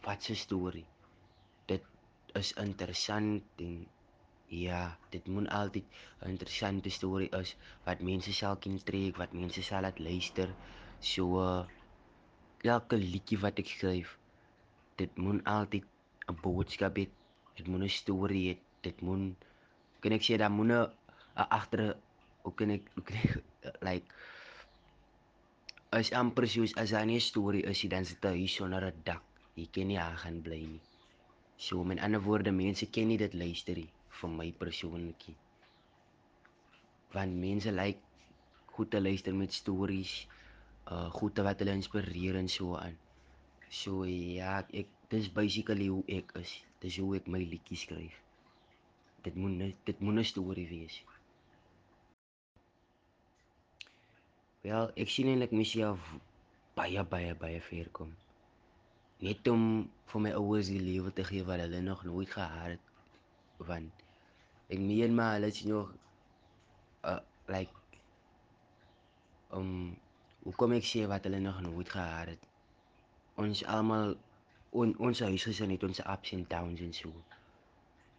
wat 0.06 0.28
'n 0.30 0.38
storie. 0.38 0.86
Dit 1.66 1.82
is 2.34 2.52
interessant 2.52 3.42
en 3.56 3.86
ja, 4.48 4.98
dit 5.10 5.26
moet 5.26 5.48
altyd 5.48 5.84
'n 6.22 6.28
interessante 6.28 6.90
storie 6.90 7.30
is 7.40 7.56
wat 7.84 8.00
mense 8.00 8.32
sal 8.32 8.56
kan 8.56 8.78
trek, 8.84 9.16
wat 9.16 9.32
mense 9.32 9.62
sal 9.62 9.82
laat 9.82 9.98
luister. 9.98 10.54
So 11.00 11.40
uh, 11.40 11.66
elke 12.62 12.96
liedjie 12.96 13.38
wat 13.38 13.58
ek 13.58 13.66
skryf, 13.66 14.18
dit 14.96 15.16
moet 15.16 15.44
altyd 15.44 15.84
'n 16.28 16.40
boodskap 16.42 16.96
hê 16.96 17.08
dit 17.56 17.66
moet 17.68 17.82
'n 17.82 17.88
storie 17.88 18.44
hê. 18.48 18.54
Dit 18.82 19.00
moet 19.00 19.44
kan 20.00 20.12
ek 20.12 20.22
sê 20.26 20.36
daar 20.38 20.50
moet 20.58 20.70
'n 20.70 21.48
agter 21.58 21.82
hoe 22.42 22.54
kan 22.54 22.70
ek 22.70 22.84
kan 23.06 23.16
ek 23.16 23.32
like 23.88 24.06
as 25.98 26.10
amper 26.20 26.46
soos 26.54 26.72
as 26.82 26.90
nie 26.92 27.18
'n 27.20 27.28
storie 27.30 27.64
is 27.70 27.82
nie, 27.82 27.90
dan 27.94 28.04
sit 28.04 28.24
hy 28.24 28.46
sonder 28.46 28.84
'n 28.86 29.02
dak. 29.08 29.22
Jy 29.58 29.66
kan 29.74 29.86
nie 29.88 29.98
aan 29.98 30.16
gaan 30.22 30.38
bly 30.46 30.62
nie. 30.72 30.82
So 31.56 31.84
met 31.84 32.00
ander 32.04 32.22
woorde, 32.26 32.50
mense 32.50 32.86
ken 32.94 33.08
nie 33.08 33.18
dit 33.24 33.34
luister 33.34 33.76
nie 33.78 33.90
vir 34.18 34.30
my 34.38 34.48
persoonlikie. 34.62 35.36
Want 37.14 37.38
mense 37.46 37.70
like 37.72 38.00
goed 38.74 38.90
te 38.90 39.00
luister 39.00 39.34
met 39.34 39.52
stories, 39.52 40.14
uh 40.90 41.08
goed 41.18 41.38
wat 41.46 41.62
hulle 41.62 41.76
inspireer 41.78 42.36
en 42.42 42.48
so 42.48 42.76
aan. 42.76 42.98
So 43.70 44.04
ja, 44.04 44.58
ek 44.82 44.90
dis 45.14 45.30
basically 45.40 45.88
hoe 45.94 46.02
ek 46.18 46.34
is. 46.42 46.52
Dis 46.84 47.00
hoe 47.00 47.14
ek 47.16 47.28
my 47.32 47.40
liedjies 47.40 47.86
skryf. 47.86 48.16
Dit 49.24 49.36
moet 49.40 49.72
dit 49.88 50.00
moet 50.04 50.18
'n 50.20 50.24
storie 50.28 50.68
wees. 50.68 50.96
Wel, 54.64 54.90
ek 55.02 55.08
sien 55.12 55.30
eintlik 55.30 55.52
myself 55.56 56.00
baie 56.76 57.04
baie 57.14 57.32
baie 57.42 57.60
ver 57.70 57.88
kom. 57.98 58.10
Net 59.24 59.48
om 59.48 59.64
vir 60.12 60.20
my 60.26 60.32
ouers 60.40 60.68
die 60.72 60.80
lewe 60.80 61.12
te 61.12 61.24
gee 61.30 61.44
wat 61.48 61.62
hulle 61.64 61.80
nog 61.80 62.04
nooit 62.04 62.30
gehad 62.36 62.74
het. 62.74 62.84
Want 63.70 64.04
ek 64.68 64.80
meen 64.80 65.14
maar 65.14 65.34
hulle 65.36 65.52
is 65.54 65.62
nog 65.64 65.92
uh 67.12 67.20
like 67.46 67.72
um 69.56 69.96
hoe 70.44 70.54
kom 70.60 70.76
ek 70.76 70.84
sê 70.92 71.06
wat 71.08 71.24
hulle 71.24 71.40
nog 71.40 71.60
nooit 71.64 71.88
gehad 71.96 72.34
het? 72.34 72.48
Ons 73.40 73.64
almal 73.76 74.16
on, 74.74 74.94
ons 74.98 75.22
huisgesin 75.26 75.72
het 75.74 75.86
ons 75.86 76.02
ups 76.02 76.34
en 76.36 76.44
downs 76.50 76.82
en 76.82 76.94
so. 76.96 77.12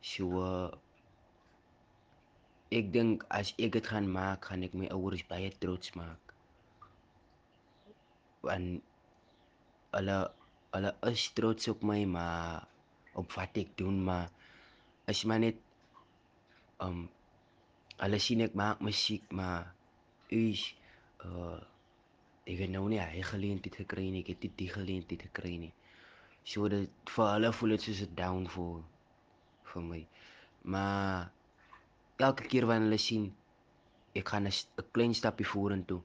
So 0.06 0.44
ek 2.76 2.92
dink 2.96 3.26
as 3.40 3.52
ek 3.62 3.76
dit 3.78 3.90
gaan 3.92 4.08
maak, 4.12 4.48
gaan 4.50 4.64
ek 4.68 4.76
my 4.78 4.88
ouers 4.96 5.26
baie 5.30 5.52
trots 5.64 5.94
maak. 6.00 6.34
Want 8.46 8.82
hulle 9.96 10.18
hulle 10.76 10.92
is 11.12 11.28
trots 11.38 11.70
op 11.72 11.84
my, 11.88 12.02
maar 12.16 12.66
op 13.20 13.32
wat 13.38 13.60
ek 13.62 13.76
doen, 13.80 14.02
maar 14.08 14.32
is 15.12 15.24
maar 15.30 15.40
net 15.44 15.60
um 16.84 17.06
hulle 18.02 18.20
sien 18.20 18.44
ek 18.44 18.58
maak 18.60 18.82
musiek, 18.84 19.24
maar 19.32 19.72
is 20.36 20.68
uh 21.24 21.62
ek 22.46 22.60
het 22.62 22.70
nou 22.70 22.84
nie 22.92 23.00
hy 23.02 23.24
geleentheid 23.26 23.80
gekry 23.82 24.12
nie, 24.14 24.22
ek 24.22 24.36
het 24.36 24.44
nie 24.46 24.52
die 24.60 24.70
geleentheid 24.70 25.24
gekry 25.30 25.56
nie. 25.64 25.72
So 26.52 26.68
dit 26.70 27.14
vir 27.16 27.32
hulle 27.34 27.52
voel 27.60 27.74
dit 27.76 27.86
soos 27.88 28.02
'n 28.06 28.16
downfall 28.22 28.84
vir 29.72 29.84
my. 29.90 30.02
Maar 30.74 31.32
elke 32.28 32.44
keer 32.52 32.68
wanneer 32.70 32.88
hulle 32.88 33.02
sien 33.06 33.26
ek 34.20 34.30
gaan 34.34 34.48
'n 34.48 34.92
klein 34.94 35.14
stapie 35.22 35.52
vorentoe, 35.54 36.02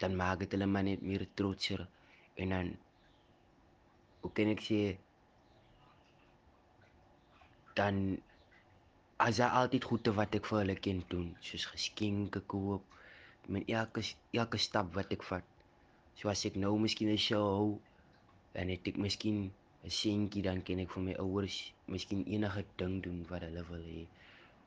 dan 0.00 0.16
maak 0.22 0.38
dit 0.42 0.52
hulle 0.52 0.66
maar 0.66 0.86
net 0.88 1.02
meer 1.02 1.26
trotser 1.34 1.86
en 2.42 2.48
dan 2.54 2.76
hoe 4.20 4.32
kan 4.36 4.50
ek 4.54 4.62
sê 4.68 4.80
dan 7.78 7.96
as 9.26 9.36
daar 9.40 9.56
altyd 9.60 9.84
goede 9.90 10.12
wat 10.18 10.34
ek 10.34 10.46
vir 10.50 10.58
hulle 10.58 10.76
kan 10.86 11.00
doen, 11.08 11.28
soos 11.40 11.66
geskenke 11.72 12.40
koop 12.52 12.82
met 13.46 13.68
elke 13.68 14.02
elke 14.32 14.58
stap 14.58 14.94
wat 14.94 15.12
ek 15.16 15.22
vat. 15.30 15.46
So 16.18 16.28
as 16.32 16.44
ek 16.48 16.56
nou 16.56 16.78
miskien 16.78 17.10
'n 17.12 17.26
show 17.28 17.44
hou, 17.56 17.68
dan 18.54 18.68
het 18.74 18.88
ek 18.90 18.96
miskien 19.06 19.52
'n 19.84 19.92
seentjie 19.92 20.42
dan 20.44 20.62
kan 20.66 20.78
ek 20.82 20.92
vir 20.92 21.02
my 21.06 21.14
ouers 21.22 21.56
miskien 21.94 22.20
enige 22.34 22.62
ding 22.80 22.94
doen 23.04 23.18
wat 23.30 23.42
hulle 23.46 23.62
wil 23.70 23.82
hê. 23.94 24.04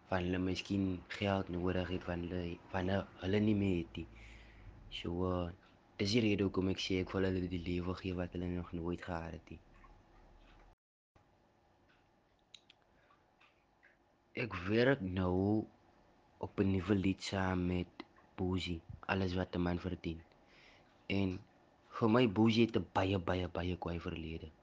Van 0.10 0.26
hulle 0.26 0.40
miskien 0.50 0.84
geld 1.20 1.48
nodig 1.56 1.88
het 1.94 2.04
van 2.10 2.26
hulle 2.26 2.42
van 2.74 2.92
hulle, 2.94 3.40
nie 3.46 3.56
meer 3.62 3.78
het 3.80 3.98
nie. 3.98 4.06
So 4.98 5.30
uh, 5.30 5.48
dis 5.98 6.14
die 6.16 6.22
rede 6.26 6.46
hoekom 6.46 6.70
ek 6.74 6.84
sê 6.84 7.00
ek 7.04 7.14
wil 7.16 7.26
hulle 7.30 7.50
die 7.54 7.64
lewe 7.70 7.96
gee 8.02 8.18
wat 8.20 8.36
hulle 8.38 8.50
nog 8.52 8.70
nooit 8.80 9.02
gehad 9.08 9.34
het 9.38 9.50
nie. 9.54 9.60
Ek 14.46 14.54
werk 14.68 15.02
nou 15.02 15.66
op 16.46 16.62
'n 16.62 16.72
nuwe 16.76 17.00
lied 17.00 17.26
saam 17.32 17.66
met 17.74 18.06
Boozy, 18.38 18.78
alles 19.10 19.34
wat 19.34 19.58
'n 19.58 19.66
man 19.66 19.80
verdien. 19.88 20.22
En 21.10 21.40
vir 21.98 22.10
my 22.16 22.24
Boozy 22.30 22.70
het 22.70 22.78
'n 22.78 22.88
baie 22.94 23.18
baie 23.32 23.48
baie 23.60 23.82
kwaai 23.82 24.00
verlede. 24.00 24.54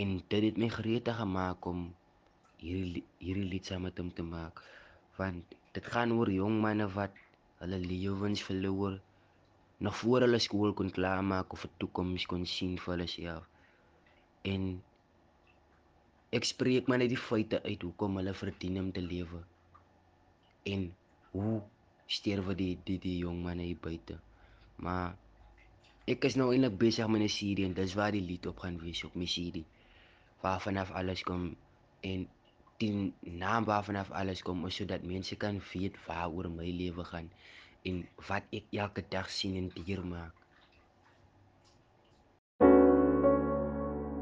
En 0.00 0.12
dit 0.32 0.42
het 0.48 0.58
my 0.62 0.68
gereed 0.72 1.08
gemaak 1.20 1.66
om 1.72 1.80
hierdie 2.60 3.02
hierdie 3.24 3.48
lied 3.52 3.66
saam 3.68 3.82
met 3.86 3.98
hom 4.00 4.12
te 4.18 4.24
maak. 4.24 4.62
Want 5.16 5.56
dit 5.76 5.86
gaan 5.94 6.12
oor 6.16 6.30
jong 6.32 6.60
manne 6.64 6.86
wat 6.96 7.16
hulle 7.60 7.80
lewens 7.84 8.42
verloor 8.48 9.00
nog 9.80 9.96
voor 9.96 10.20
hulle 10.26 10.38
skool 10.44 10.72
kon 10.78 10.90
klaarmaak 10.98 11.52
of 11.56 11.64
'n 11.64 11.76
toekoms 11.82 12.26
kon 12.32 12.46
sien 12.46 12.78
vir 12.82 12.92
hulle 12.94 13.06
self. 13.16 13.44
En 14.52 14.62
ek 16.38 16.44
spreek 16.44 16.88
maar 16.88 17.00
net 17.02 17.12
die 17.12 17.24
feite 17.28 17.62
uit 17.62 17.82
hoekom 17.82 18.16
hulle 18.20 18.34
verdien 18.42 18.78
om 18.82 18.92
te 18.92 19.02
lewe. 19.12 19.40
En 20.72 20.94
hoe 21.32 21.62
sterwe 22.06 22.54
die 22.54 22.78
die 22.84 22.98
die 22.98 23.18
jong 23.24 23.42
manne 23.42 23.62
hier 23.62 23.82
buite. 23.88 24.18
Maar 24.76 25.16
ek 26.04 26.24
is 26.28 26.36
nou 26.40 26.48
eintlik 26.52 26.78
besig 26.78 27.08
met 27.08 27.22
'n 27.22 27.36
serie 27.40 27.66
en 27.66 27.74
dis 27.74 27.94
waar 27.94 28.12
die 28.12 28.26
lied 28.30 28.46
op 28.46 28.58
gaan 28.58 28.78
wees 28.86 29.04
op 29.04 29.14
my 29.14 29.26
serie. 29.26 29.64
Waarvan 30.40 30.76
af 30.76 30.90
alles 30.90 31.22
kom 31.22 31.56
en 32.00 32.28
die 32.80 33.12
naam 33.20 33.64
waarvan 33.64 33.96
af 33.96 34.10
alles 34.10 34.42
kom 34.42 34.66
is 34.66 34.74
sodat 34.74 35.02
mense 35.02 35.36
kan 35.36 35.60
weet 35.72 35.96
waaroor 36.06 36.50
my 36.50 36.70
lewe 36.70 37.04
gaan 37.04 37.30
en 37.82 38.08
wat 38.28 38.42
ek 38.50 38.64
elke 38.70 39.04
dag 39.08 39.30
sien 39.30 39.56
en 39.56 39.70
deurmaak. 39.84 40.34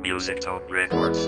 Music 0.03 0.41
Talk 0.41 0.71
Records. 0.71 1.27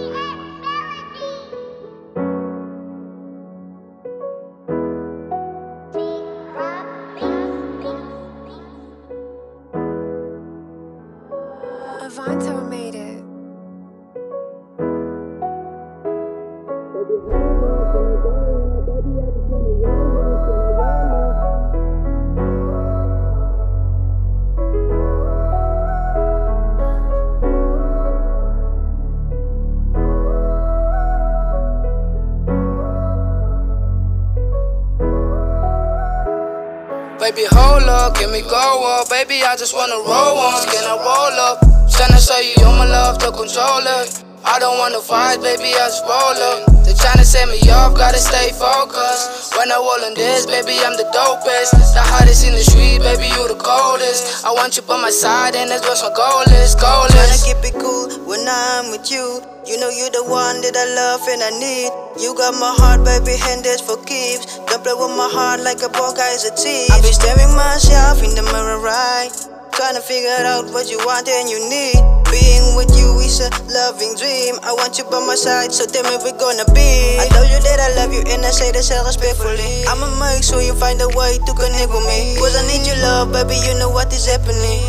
Baby, 37.30 37.46
hold 37.54 37.86
up, 37.86 38.18
can 38.18 38.32
me 38.32 38.42
go 38.42 38.58
up? 38.90 39.08
Baby, 39.08 39.46
I 39.46 39.54
just 39.54 39.70
wanna 39.70 40.02
roll 40.02 40.34
once, 40.34 40.66
can 40.66 40.82
I 40.82 40.98
roll 40.98 41.38
up? 41.38 41.62
Tryna 41.86 42.18
show 42.18 42.34
you 42.42 42.58
you're 42.58 42.74
my 42.74 42.82
love, 42.82 43.22
the 43.22 43.30
controller. 43.30 44.02
I 44.42 44.58
don't 44.58 44.82
wanna 44.82 44.98
fight, 44.98 45.38
baby, 45.38 45.70
I 45.70 45.86
just 45.86 46.02
roll 46.10 46.34
up. 46.34 46.66
They 46.82 46.90
tryna 46.90 47.22
set 47.22 47.46
me 47.46 47.62
off, 47.70 47.94
gotta 47.94 48.18
stay 48.18 48.50
focused. 48.50 49.54
When 49.54 49.70
I 49.70 49.78
roll 49.78 50.02
in 50.10 50.14
this, 50.14 50.42
baby, 50.44 50.74
I'm 50.82 50.98
the 50.98 51.06
dopest. 51.14 51.70
The 51.94 52.02
hottest 52.02 52.42
in 52.42 52.50
the 52.50 52.66
street, 52.66 52.98
baby, 52.98 53.30
you 53.30 53.46
the 53.46 53.54
coldest. 53.54 54.44
I 54.44 54.50
want 54.50 54.74
you 54.74 54.82
by 54.82 54.98
my 54.98 55.10
side, 55.14 55.54
and 55.54 55.70
that's 55.70 55.86
what 55.86 56.02
my 56.02 56.10
goal 56.10 56.42
is, 56.58 56.74
goal 56.74 57.06
Tryna 57.14 57.30
is. 57.30 57.46
keep 57.46 57.62
it 57.62 57.78
cool 57.78 57.99
when 58.30 58.46
I'm 58.46 58.94
with 58.94 59.10
you. 59.10 59.42
You 59.66 59.74
know 59.82 59.90
you're 59.90 60.14
the 60.14 60.22
one 60.22 60.62
that 60.62 60.78
I 60.78 60.86
love 60.94 61.26
and 61.26 61.42
I 61.42 61.50
need. 61.58 61.90
You 62.22 62.30
got 62.38 62.54
my 62.54 62.70
heart, 62.78 63.02
baby, 63.02 63.34
and 63.50 63.66
that's 63.66 63.82
for 63.82 63.98
keeps. 64.06 64.46
Don't 64.70 64.78
play 64.86 64.94
with 64.94 65.10
my 65.18 65.26
heart 65.26 65.66
like 65.66 65.82
a 65.82 65.90
poor 65.90 66.14
guy 66.14 66.30
is 66.38 66.46
a 66.46 66.54
thief. 66.54 66.94
I 66.94 67.02
be 67.02 67.10
staring 67.10 67.50
myself 67.58 68.22
in 68.22 68.38
the 68.38 68.46
mirror, 68.46 68.78
right? 68.78 69.34
Trying 69.74 69.98
to 69.98 70.04
figure 70.06 70.46
out 70.46 70.70
what 70.70 70.86
you 70.86 71.02
want 71.02 71.26
and 71.26 71.50
you 71.50 71.58
need. 71.58 71.98
Being 72.30 72.78
with 72.78 72.94
you 72.94 73.18
is 73.18 73.42
a 73.42 73.50
loving 73.66 74.14
dream. 74.14 74.62
I 74.62 74.78
want 74.78 74.94
you 74.94 75.10
by 75.10 75.18
my 75.26 75.34
side, 75.34 75.74
so 75.74 75.82
tell 75.82 76.06
me 76.06 76.14
we're 76.22 76.38
gonna 76.38 76.70
be. 76.70 77.18
I 77.18 77.26
told 77.34 77.50
you 77.50 77.58
that 77.58 77.82
I 77.82 77.98
love 77.98 78.14
you 78.14 78.22
and 78.30 78.46
I 78.46 78.54
say 78.54 78.70
all 78.94 79.02
respectfully. 79.10 79.82
I'ma 79.90 80.06
make 80.22 80.46
sure 80.46 80.62
you 80.62 80.78
find 80.78 81.02
a 81.02 81.10
way 81.18 81.34
to 81.34 81.52
connect 81.58 81.90
with 81.90 82.06
me. 82.06 82.38
Cause 82.38 82.54
I 82.54 82.62
need 82.70 82.86
your 82.86 83.02
love, 83.02 83.34
baby, 83.34 83.58
you 83.66 83.74
know 83.74 83.90
what 83.90 84.14
is 84.14 84.30
happening. 84.30 84.86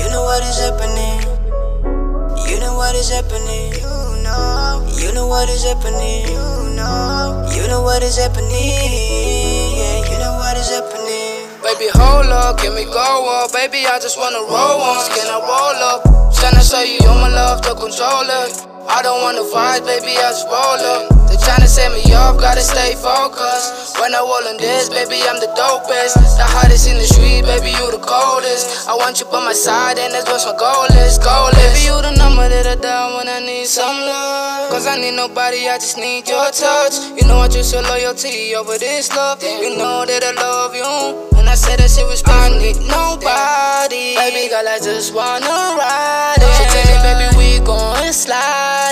You 0.00 0.08
know 0.08 0.24
what 0.24 0.40
is 0.40 0.56
happening. 0.64 1.27
What 2.78 2.94
is 2.94 3.10
happening. 3.10 3.72
You 3.74 4.22
know. 4.22 4.86
You 4.94 5.12
know 5.12 5.26
what 5.26 5.50
is 5.50 5.64
happening. 5.64 6.22
You 6.30 6.78
know. 6.78 7.44
You 7.50 7.66
know 7.66 7.82
what 7.82 8.04
is 8.04 8.16
happening. 8.16 8.54
Yeah, 8.54 10.06
you 10.06 10.18
know 10.22 10.38
what 10.38 10.56
is 10.56 10.70
happening. 10.70 11.50
Baby, 11.60 11.90
hold 11.92 12.26
up, 12.30 12.58
can 12.58 12.76
we 12.76 12.84
go 12.84 13.42
up? 13.42 13.52
Baby, 13.52 13.84
I 13.84 13.98
just 13.98 14.16
wanna 14.16 14.38
roll 14.38 14.78
once, 14.78 15.08
can 15.08 15.26
I 15.26 15.42
roll 15.42 15.82
up? 15.90 16.04
Tryna 16.32 16.62
show 16.62 16.80
you 16.80 16.98
you're 17.02 17.18
my 17.18 17.28
love, 17.28 17.62
the 17.62 17.74
controller. 17.74 18.46
I 18.88 19.02
don't 19.02 19.22
wanna 19.22 19.42
fight, 19.50 19.84
baby, 19.84 20.14
I 20.16 20.30
just 20.30 20.46
roll 20.46 20.54
up. 20.54 21.17
They 21.28 21.36
tryna 21.36 21.68
set 21.68 21.92
me 21.92 22.02
off, 22.14 22.40
gotta 22.40 22.60
stay 22.60 22.94
focused. 22.96 24.00
When 24.00 24.14
I 24.14 24.20
roll 24.20 24.48
in 24.48 24.56
this, 24.56 24.88
baby, 24.88 25.20
I'm 25.28 25.38
the 25.40 25.52
dopest. 25.52 26.16
The 26.40 26.46
hottest 26.48 26.88
in 26.88 26.96
the 26.96 27.04
street, 27.04 27.44
baby, 27.44 27.70
you 27.76 27.90
the 27.92 28.00
coldest. 28.00 28.88
I 28.88 28.96
want 28.96 29.20
you 29.20 29.26
by 29.26 29.44
my 29.44 29.52
side, 29.52 29.98
and 29.98 30.12
that's 30.14 30.24
what 30.24 30.44
my 30.48 30.54
goal 30.56 30.88
is, 31.04 31.18
goal 31.18 31.52
is. 31.52 31.60
Baby, 31.60 31.84
you 31.84 31.96
the 32.00 32.16
number 32.16 32.48
that 32.48 32.66
I 32.66 32.76
dial 32.80 33.18
when 33.20 33.28
I 33.28 33.40
need 33.44 33.66
some 33.66 34.00
love. 34.08 34.70
Cause 34.70 34.86
I 34.86 34.96
need 35.00 35.16
nobody, 35.16 35.68
I 35.68 35.76
just 35.76 35.96
need 35.98 36.28
your 36.28 36.48
touch. 36.50 36.96
You 37.16 37.26
know 37.28 37.38
I 37.44 37.48
choose 37.48 37.72
your 37.72 37.82
loyalty 37.82 38.54
over 38.54 38.78
this 38.78 39.12
love. 39.12 39.42
You 39.42 39.76
know 39.76 40.04
that 40.08 40.24
I 40.24 40.32
love 40.32 40.74
you. 40.74 41.28
And 41.38 41.48
I 41.48 41.54
said 41.54 41.80
that 41.80 41.90
shit 41.90 42.06
was 42.06 42.22
I 42.26 42.48
need 42.56 42.80
nobody. 42.88 44.16
Baby 44.16 44.48
girl, 44.48 44.68
I 44.68 44.78
just 44.80 45.12
wanna 45.14 45.48
ride 45.76 46.40
it. 46.40 46.52
So 46.56 46.64
tell 46.72 46.84
me, 46.88 46.96
baby, 47.04 47.26
we 47.36 47.64
going 47.64 48.12
sliding. 48.12 48.87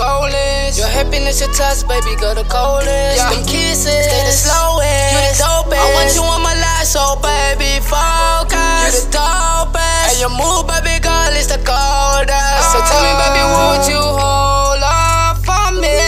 That's 0.00 0.24
what 0.24 0.30
my 0.30 0.30
goal 0.30 0.34
is. 0.34 0.78
Your 0.78 0.88
happiness, 0.88 1.40
your 1.40 1.52
touch, 1.52 1.86
baby, 1.86 2.16
girl, 2.16 2.34
the 2.34 2.44
coldest. 2.44 3.16
Yeah. 3.16 3.30
Them 3.32 3.44
kisses, 3.44 4.06
they 4.08 4.22
the 4.24 4.32
slowest. 4.32 5.12
You 5.12 5.20
the 5.20 5.34
dopest. 5.36 5.80
I 5.80 5.92
want 5.94 6.14
you 6.14 6.22
on 6.22 6.42
my 6.42 6.54
life, 6.54 6.86
so 6.86 7.16
baby, 7.20 7.80
focus. 7.84 9.04
You 9.04 9.10
the 9.10 9.18
dopest. 9.18 10.08
And 10.10 10.18
your 10.20 10.32
move, 10.32 10.66
baby, 10.66 11.00
girl, 11.00 11.32
is 11.36 11.48
the 11.48 11.60
coldest. 11.60 12.72
So 12.72 12.78
tell 12.88 13.02
me, 13.02 13.12
baby, 13.18 13.42
oh. 13.44 13.76
would 13.76 13.84
you 13.88 14.00
hold 14.00 14.82
up 14.84 15.36
for 15.44 15.68
me? 15.76 15.98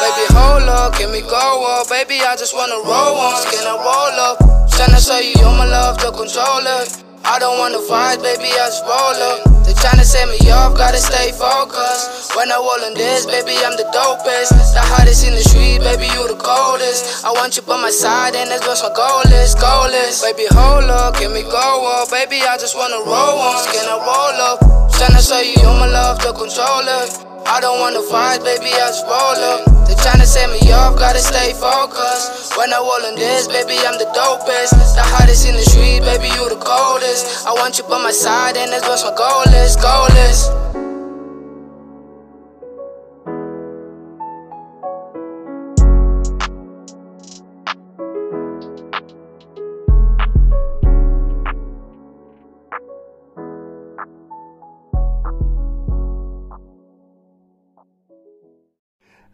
Baby, 0.00 0.26
hold 0.32 0.68
up, 0.68 0.94
can 0.94 1.12
we 1.12 1.20
go 1.22 1.64
up? 1.78 1.88
Baby, 1.88 2.20
I 2.24 2.34
just 2.36 2.54
wanna 2.54 2.80
roll 2.82 3.14
once, 3.16 3.44
can 3.46 3.66
I 3.66 3.76
roll 3.78 4.16
up? 4.18 4.38
Tryna 4.70 4.98
show 4.98 5.18
you 5.18 5.36
all 5.44 5.54
my 5.56 5.66
love 5.66 5.98
to 5.98 6.10
control 6.10 6.64
it. 6.80 7.04
I 7.24 7.38
don't 7.38 7.58
wanna 7.58 7.80
fight, 7.80 8.22
baby, 8.22 8.48
I 8.48 8.66
just 8.66 8.82
roll 8.84 9.46
up. 9.46 9.49
They 9.70 9.78
tryna 9.78 10.02
set 10.02 10.26
me 10.26 10.50
off, 10.50 10.74
gotta 10.74 10.98
stay 10.98 11.30
focused. 11.30 12.34
When 12.34 12.50
I 12.50 12.58
roll 12.58 12.82
in 12.90 12.94
this, 12.94 13.24
baby, 13.24 13.54
I'm 13.62 13.78
the 13.78 13.86
dopest. 13.94 14.50
The 14.74 14.82
hottest 14.82 15.24
in 15.24 15.32
the 15.32 15.46
street, 15.46 15.78
baby, 15.78 16.10
you 16.10 16.26
the 16.26 16.34
coldest. 16.34 17.24
I 17.24 17.30
want 17.30 17.54
you 17.54 17.62
by 17.62 17.80
my 17.80 17.90
side, 17.90 18.34
and 18.34 18.50
that's 18.50 18.66
what 18.66 18.82
my 18.82 18.90
goal 18.90 19.22
is, 19.30 19.54
goal 19.54 19.94
is. 19.94 20.26
Baby, 20.26 20.50
hold 20.50 20.90
up, 20.90 21.14
can 21.14 21.30
we 21.30 21.42
go 21.42 21.86
up? 21.86 22.10
Baby, 22.10 22.42
I 22.42 22.58
just 22.58 22.74
wanna 22.74 22.98
roll 22.98 23.38
once, 23.38 23.70
can 23.70 23.86
I 23.86 23.94
roll 23.94 24.38
up? 24.50 24.58
Tryna 24.90 25.22
show 25.22 25.38
you 25.38 25.62
all 25.62 25.78
my 25.78 25.86
love 25.86 26.18
the 26.18 26.32
control 26.32 26.90
it. 27.06 27.29
I 27.46 27.60
don't 27.60 27.80
wanna 27.80 28.02
fight, 28.02 28.42
baby, 28.44 28.72
I 28.72 28.88
just 28.88 29.04
roll 29.06 29.40
up. 29.52 29.64
They 29.86 29.94
tryna 29.94 30.26
set 30.26 30.50
me 30.50 30.70
off, 30.72 30.96
gotta 30.98 31.18
stay 31.18 31.52
focused. 31.54 32.56
When 32.56 32.72
I 32.72 32.78
roll 32.78 33.04
in 33.08 33.16
this, 33.16 33.48
baby, 33.48 33.76
I'm 33.86 33.98
the 33.98 34.06
dopest. 34.14 34.70
The 34.94 35.02
hottest 35.02 35.48
in 35.48 35.54
the 35.54 35.62
street, 35.62 36.00
baby, 36.00 36.28
you 36.28 36.48
the 36.48 36.56
coldest. 36.56 37.46
I 37.46 37.52
want 37.52 37.78
you 37.78 37.84
by 37.84 37.98
my 37.98 38.12
side, 38.12 38.56
and 38.56 38.72
that's 38.72 38.86
what 38.86 39.02
my 39.02 39.16
goal 39.16 39.54
is, 39.54 39.76
goal 39.76 40.06
is. 40.28 40.69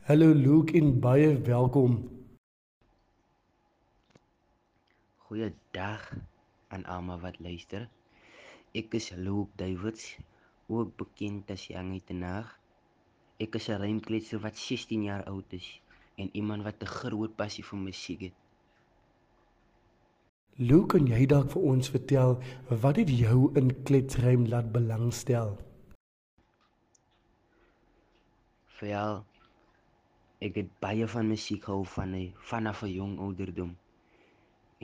Hallo 0.07 0.33
Luke 0.33 0.71
en 0.79 1.01
baie 1.03 1.33
welkom. 1.43 1.95
Goeiedag 5.17 6.05
aan 6.69 6.85
almal 6.85 7.19
wat 7.25 7.41
luister. 7.43 7.89
Ek 8.71 8.95
is 8.95 9.11
Luke 9.19 9.51
Davids, 9.59 10.15
ook 10.71 10.95
bekend 11.03 11.51
as 11.51 11.67
Young 11.67 11.99
Tenaag. 12.07 12.55
Ek 13.43 13.59
is 13.59 13.67
'n 13.67 13.83
rymkletser 13.83 14.39
wat 14.47 14.55
16 14.55 15.03
jaar 15.11 15.27
oud 15.27 15.51
is 15.51 15.67
en 16.15 16.31
iemand 16.33 16.63
wat 16.63 16.79
'n 16.79 16.95
groot 17.03 17.37
passie 17.37 17.65
vir 17.65 17.79
musiek 17.79 18.21
het. 18.31 18.37
Luke, 20.57 20.87
kan 20.87 21.07
jy 21.07 21.27
dalk 21.27 21.51
vir 21.51 21.63
ons 21.63 21.91
vertel 21.91 22.39
wat 22.71 22.97
het 22.97 23.11
jou 23.11 23.51
in 23.59 23.83
kletsrym 23.83 24.47
laat 24.47 24.71
belangstel? 24.73 25.59
Veral 28.67 29.27
ek 30.47 30.59
het 30.61 30.71
baie 30.83 31.07
van 31.11 31.27
musiek 31.33 31.65
gehou 31.67 31.85
van 31.97 32.11
'n 32.15 32.35
vanaf 32.51 32.83
'n 32.83 32.93
jong 32.99 33.15
ouderdom. 33.27 33.73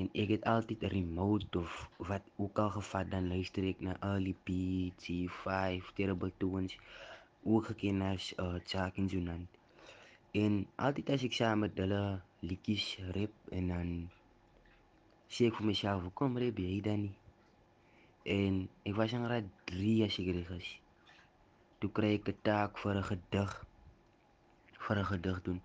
En 0.00 0.06
ek 0.22 0.28
het 0.34 0.44
altyd 0.54 0.80
'n 0.82 0.94
remote 0.98 1.58
of 1.58 1.72
wat 2.10 2.24
ook 2.36 2.58
al 2.58 2.70
gevat 2.78 3.10
dan 3.10 3.28
luister 3.28 3.64
ek 3.72 3.80
na 3.80 3.94
early 4.00 4.34
beats, 4.44 5.04
C5, 5.04 5.92
Terrible 5.96 6.32
Tones, 6.36 6.78
ook 7.42 7.64
geken 7.66 8.02
as 8.02 8.32
uh 8.44 8.58
Chuck 8.64 8.96
en 8.96 9.06
Junan. 9.06 9.48
En 10.30 10.66
altyd 10.76 11.10
as 11.10 11.22
ek 11.28 11.32
saam 11.32 11.58
met 11.58 11.78
hulle 11.78 12.02
liedjies 12.40 12.86
rap 13.14 13.34
en 13.58 13.68
dan 13.68 13.88
sê 15.28 15.46
ek 15.46 15.56
vir 15.58 15.66
myself, 15.66 16.02
"Hoekom 16.02 16.38
rap 16.38 16.58
jy 16.58 16.80
dan 16.80 17.00
nie?" 17.02 17.16
En 18.24 18.68
ek 18.82 18.94
was 18.94 19.12
in 19.12 19.24
graad 19.24 19.48
3 19.64 20.04
as 20.04 20.18
ek 20.18 20.32
reg 20.36 20.50
is. 20.50 20.70
Toe 21.78 21.90
kry 21.90 22.14
ek 22.14 22.28
'n 22.28 22.38
taak 22.42 22.78
vir 22.78 22.96
'n 22.96 23.10
gedig 23.10 23.52
vir 24.86 24.96
'n 24.98 25.10
gedig 25.12 25.42
doen. 25.42 25.60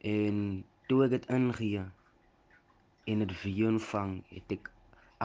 En 0.00 0.64
toe 0.86 1.04
ek 1.04 1.10
dit 1.10 1.26
ingee 1.38 1.84
en 3.04 3.18
dit 3.18 3.32
video 3.44 3.68
ontvang, 3.68 4.12
het 4.28 4.52
ek 4.56 4.70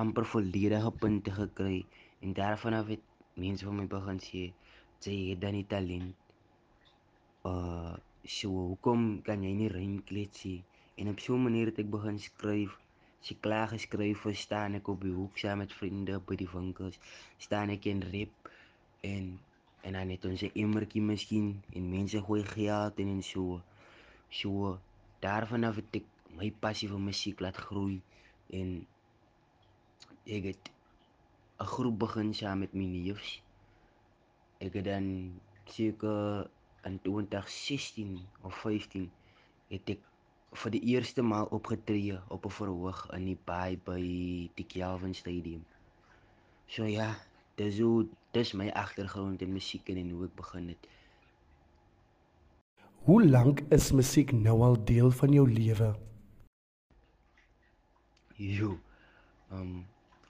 amper 0.01 0.25
volledige 0.25 0.91
punte 0.91 1.31
gekry 1.31 1.85
en 2.21 2.33
daarvan 2.33 2.73
af 2.73 2.87
het 2.87 3.03
mense 3.33 3.65
van 3.65 3.75
my 3.75 3.87
begin 3.87 4.19
sê, 4.19 4.43
"Jy 5.03 5.29
het 5.29 5.41
dan 5.41 5.53
nie 5.53 5.67
talent." 5.67 6.15
Uh, 7.45 7.95
so 8.23 8.49
hoekom 8.49 9.21
kan 9.21 9.43
jy 9.43 9.53
nie 9.53 9.69
rym 9.69 10.03
kletsie? 10.03 10.63
En 10.95 11.09
op 11.09 11.19
so 11.19 11.35
'n 11.35 11.43
manier 11.43 11.65
het 11.65 11.79
ek 11.79 11.89
begin 11.89 12.19
skryf. 12.19 12.77
Ek 13.29 13.41
klaar 13.41 13.67
geskryf 13.67 14.23
het, 14.23 14.37
staan 14.37 14.75
ek 14.75 14.87
op 14.87 15.01
die 15.01 15.13
hoek 15.13 15.37
saam 15.37 15.57
met 15.57 15.73
vriende 15.73 16.19
by 16.19 16.35
die 16.35 16.49
winkels, 16.53 16.99
staan 17.37 17.69
ek 17.69 17.85
en 17.85 18.01
rap 18.13 18.51
en 19.01 19.39
en 19.81 19.93
dan 19.93 20.09
het 20.09 20.25
ons 20.25 20.41
'n 20.43 20.55
emmertjie 20.63 21.01
miskien 21.01 21.63
en 21.73 21.89
mense 21.89 22.21
gooi 22.21 22.43
geld 22.45 22.99
in 22.99 23.07
en 23.07 23.23
so. 23.23 23.61
So 24.29 24.79
daarvan 25.19 25.63
af 25.63 25.75
het 25.75 25.95
ek 25.99 26.05
my 26.39 26.51
passie 26.63 26.89
vir 26.89 26.99
musiek 26.99 27.39
laat 27.39 27.57
groei 27.57 28.01
en 28.49 28.87
ek 30.25 30.43
het 30.43 30.71
'n 31.61 31.71
groep 31.73 31.99
begin 31.99 32.33
saam 32.33 32.59
met 32.59 32.73
my 32.73 32.85
neefs. 32.85 33.41
Ek 34.59 34.73
het 34.73 34.85
dan 34.85 35.39
seker 35.65 36.49
in 36.83 37.01
2016 37.01 38.19
of 38.41 38.55
15 38.61 39.11
het 39.67 39.89
ek 39.89 39.99
vir 40.61 40.71
die 40.71 40.83
eerste 40.93 41.21
maal 41.21 41.45
opgetree 41.57 42.19
op 42.27 42.45
'n 42.45 42.55
verhoog 42.59 42.99
in 43.17 43.25
die 43.25 43.39
baai 43.45 43.77
by 43.77 44.01
die 44.55 44.67
Kelvin 44.73 45.13
Stadium. 45.15 45.65
So 46.67 46.83
ja, 46.83 47.15
dis 47.59 47.79
hoe 47.79 48.07
dis 48.35 48.53
my 48.53 48.69
agtergrond 48.69 49.41
in 49.41 49.53
musiek 49.53 49.89
en 49.89 50.09
hoe 50.09 50.25
ek 50.29 50.35
begin 50.35 50.67
het. 50.71 50.87
Hoe 53.07 53.23
lank 53.25 53.63
is 53.73 53.91
musiek 53.97 54.31
nou 54.31 54.59
al 54.61 54.77
deel 54.85 55.11
van 55.11 55.33
jou 55.33 55.47
lewe? 55.49 55.89
Jo. 58.37 58.75
Um 59.51 59.85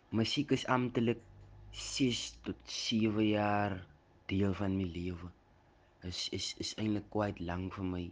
musiek 0.10 0.52
is 0.52 0.66
amptelik 0.68 1.20
6 1.72 2.22
tot 2.48 2.74
7 2.78 3.28
jaar 3.28 3.76
deel 4.32 4.54
van 4.54 4.78
my 4.78 4.88
lewe. 4.96 5.30
Is 6.08 6.30
is 6.36 6.54
is 6.64 6.74
eintlik 6.76 7.10
quite 7.14 7.44
lank 7.44 7.76
vir 7.78 7.90
my. 7.92 8.06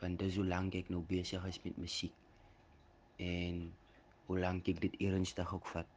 Want 0.00 0.18
dis 0.22 0.38
hoe 0.40 0.46
lank 0.46 0.74
ek 0.74 0.90
nou 0.94 1.02
besig 1.10 1.44
is 1.50 1.60
met 1.66 1.78
musiek. 1.78 2.14
En 3.18 3.60
hoe 4.26 4.38
lank 4.38 4.70
ek 4.70 4.80
dit 4.86 5.00
ernstig 5.10 5.54
ook 5.54 5.66
vat. 5.74 5.93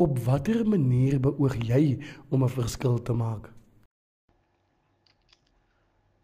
Op 0.00 0.18
watter 0.24 0.62
manier 0.64 1.18
beoog 1.20 1.58
jy 1.68 2.00
om 2.32 2.44
'n 2.44 2.48
verskil 2.48 2.94
te 3.04 3.12
maak? 3.12 3.50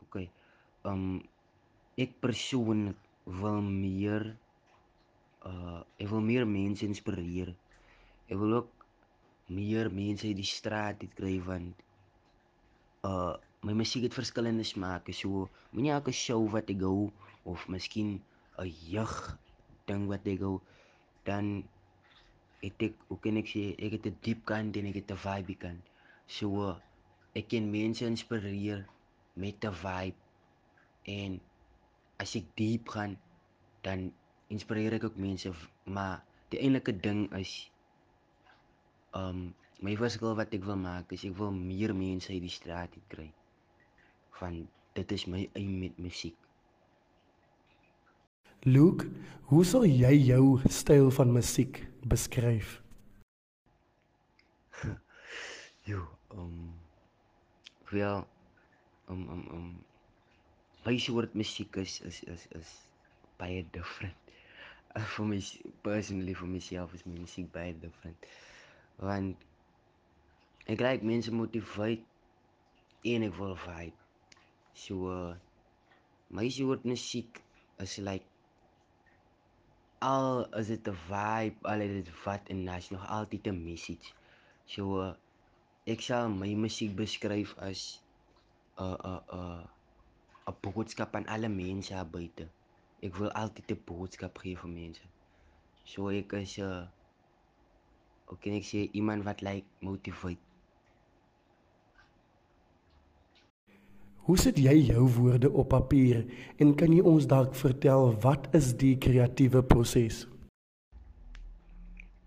OK. 0.04 0.16
Um 0.90 1.20
ek 2.04 2.14
persoonlik 2.24 2.96
wil 3.40 3.60
meer 3.60 4.24
uh 5.50 5.82
ek 6.00 6.08
wil 6.08 6.24
meer 6.30 6.48
mense 6.48 6.88
inspireer. 6.88 7.52
Ek 8.32 8.40
wil 8.40 8.56
ook 8.62 8.72
meer 9.58 9.92
mense 9.92 10.26
uit 10.26 10.40
die 10.40 10.52
straat 10.56 11.04
uit 11.04 11.14
kry 11.20 11.36
want 11.44 11.84
uh 13.04 13.36
my 13.60 13.76
musiek 13.76 14.08
het 14.08 14.20
verskillende 14.22 14.64
smake. 14.64 15.12
So 15.12 15.50
moenie 15.70 15.92
elke 15.92 16.16
show 16.16 16.40
wat 16.56 16.72
ek 16.72 16.80
gou 16.80 17.12
of 17.44 17.68
miskien 17.68 18.22
'n 18.56 18.72
jeug 18.88 19.38
ding 19.84 20.08
wat 20.08 20.24
ek 20.24 20.40
gou 20.40 20.60
dan 21.28 21.68
het 22.62 22.82
ek 22.86 22.94
hoe 23.08 23.18
kan 23.24 23.38
ek 23.40 23.48
sê 23.52 23.62
ek 23.86 23.96
het 23.96 24.06
'n 24.10 24.18
diep 24.26 24.40
kant 24.50 24.76
en 24.78 24.88
ek 24.90 24.98
het 25.00 25.10
'n 25.12 25.22
vibe 25.26 25.54
kant. 25.64 25.82
So 26.36 26.76
ek 27.38 27.48
kan 27.52 27.70
mense 27.70 28.04
inspireer 28.12 28.80
met 29.42 29.64
'n 29.64 29.76
vibe 29.84 30.20
en 31.18 31.40
as 32.22 32.36
ek 32.40 32.46
diep 32.60 32.88
gaan 32.94 33.18
dan 33.82 34.12
inspireer 34.48 34.92
ek 34.98 35.04
ook 35.04 35.18
mense. 35.26 35.52
Maar 35.84 36.22
die 36.50 36.60
enige 36.66 36.92
ding 37.06 37.32
is 37.42 37.70
um 39.12 39.54
my 39.80 39.94
verskil 39.96 40.34
wat 40.34 40.54
ek 40.54 40.64
wil 40.64 40.80
maak 40.80 41.12
is 41.12 41.24
ek 41.24 41.36
wil 41.36 41.52
meer 41.52 41.92
mense 41.94 42.32
uit 42.32 42.44
die 42.48 42.56
straat 42.58 42.92
kry. 43.08 43.30
Van 44.40 44.68
dit 44.94 45.12
is 45.12 45.26
my 45.26 45.48
aim 45.54 45.78
met 45.80 45.98
musiek 45.98 46.45
Luke, 48.66 49.06
hoe 49.46 49.62
sal 49.62 49.84
jy 49.86 50.08
jou 50.26 50.56
styl 50.74 51.06
van 51.14 51.30
musiek 51.30 51.84
beskryf? 52.02 52.72
Jo, 55.86 56.00
um 56.34 56.74
wel 57.92 58.26
um 59.06 59.22
um 59.30 59.44
um 59.54 59.68
my 60.82 60.96
soort 60.98 61.38
musiek 61.38 61.78
is 61.84 62.00
is 62.10 62.20
is 62.26 62.48
is 62.58 62.74
baie 63.38 63.62
different. 63.70 64.34
Uh, 64.98 65.06
vir 65.14 65.30
my 65.30 65.40
personally 65.86 66.34
vir 66.34 66.50
myself 66.58 66.98
is 66.98 67.06
my 67.06 67.14
musiek 67.22 67.46
baie 67.54 67.70
different. 67.86 68.30
Want 68.98 69.46
ek 70.66 70.82
like 70.82 71.06
mense 71.06 71.30
motiveer 71.30 72.00
en 73.14 73.30
ek 73.30 73.38
wil 73.38 73.54
vibe. 73.70 73.94
So 74.74 75.06
uh, 75.14 75.34
my 76.34 76.50
soort 76.50 76.82
musiek 76.82 77.46
is 77.78 78.02
like 78.02 78.26
al 80.10 80.46
is 80.60 80.68
dit 80.72 80.88
'n 80.88 80.98
vibe, 81.10 81.68
al 81.70 81.80
is 81.86 81.94
dit 82.04 82.10
wat 82.24 82.48
en 82.52 82.64
daar's 82.64 82.90
nog 82.90 83.04
altyd 83.18 83.46
'n 83.46 83.64
message. 83.70 84.12
So 84.74 84.82
ek 85.92 86.00
sal 86.00 86.28
my 86.28 86.52
musiek 86.64 86.92
beskryf 86.96 87.56
as 87.68 87.80
'n 88.78 88.96
'n 89.12 89.20
'n 89.38 89.64
'n 90.50 90.56
boodskap 90.60 91.14
aan 91.14 91.26
alle 91.34 91.48
mense 91.48 91.92
daar 91.94 92.10
buite. 92.18 92.46
ek 93.06 93.16
wil 93.20 93.32
altyd 93.32 93.70
'n 93.72 93.82
boodskap 93.84 94.38
gee 94.42 94.56
vir 94.56 94.70
mense. 94.70 95.04
So 95.84 96.08
ek 96.08 96.32
is 96.32 96.56
'n 96.58 96.62
uh, 96.62 96.86
hoe 98.26 98.38
kan 98.42 98.56
ek 98.58 98.66
sê 98.66 98.88
iemand 98.98 99.24
wat 99.24 99.40
like 99.40 99.66
motiveer. 99.80 100.38
Hoe 104.26 104.34
sit 104.38 104.56
jy 104.58 104.72
jou 104.88 105.04
woorde 105.14 105.46
op 105.54 105.68
papier 105.70 106.24
en 106.58 106.72
kan 106.74 106.90
jy 106.90 107.02
ons 107.06 107.28
dalk 107.30 107.52
vertel 107.54 108.08
wat 108.24 108.48
is 108.58 108.72
die 108.74 108.96
kreatiewe 108.98 109.62
proses? 109.62 110.24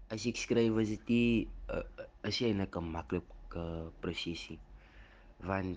As 0.07 0.23
ek 0.29 0.39
skryf 0.39 0.79
is 0.85 0.95
dit 0.95 1.11
uh, 1.75 1.83
is 2.23 2.39
jy 2.39 2.53
net 2.55 2.79
'n 2.79 2.87
maklike 2.95 3.65
presisie. 3.99 4.57
Want 5.43 5.75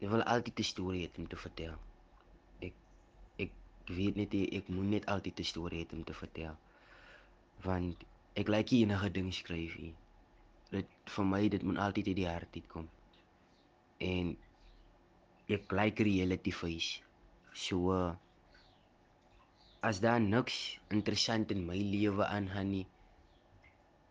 jy 0.00 0.08
wil 0.08 0.24
altyd 0.24 0.64
'n 0.64 0.70
storie 0.72 1.04
hê 1.04 1.12
om 1.20 1.28
te 1.28 1.36
vertel. 1.44 1.76
Ek 2.64 2.74
ek 3.36 3.52
weet 3.92 4.16
net 4.16 4.32
ek 4.34 4.68
moet 4.72 4.90
net 4.96 5.12
altyd 5.12 5.40
'n 5.40 5.52
storie 5.52 5.84
hê 5.84 5.92
om 5.92 6.04
te 6.04 6.16
vertel. 6.24 6.56
Want 7.68 7.96
ek 8.32 8.48
like 8.48 8.76
enige 8.76 9.12
ding 9.12 9.32
skryf 9.32 9.76
nie. 9.76 9.94
Dit 10.72 10.88
vir 11.04 11.24
my 11.24 11.48
dit 11.48 11.62
moet 11.62 11.76
altyd 11.76 12.06
uit 12.06 12.16
die 12.16 12.30
hart 12.32 12.56
uitkom. 12.56 12.88
En 13.98 14.36
ek 15.56 15.72
like 15.72 16.02
reality 16.06 16.52
face. 16.54 17.00
So 17.52 17.90
uh, 17.90 18.14
as 19.82 20.00
daar 20.00 20.20
niks 20.20 20.78
interessant 20.94 21.50
in 21.50 21.66
my 21.66 21.76
lewe 21.94 22.24
aangaan 22.26 22.70
nie, 22.70 22.86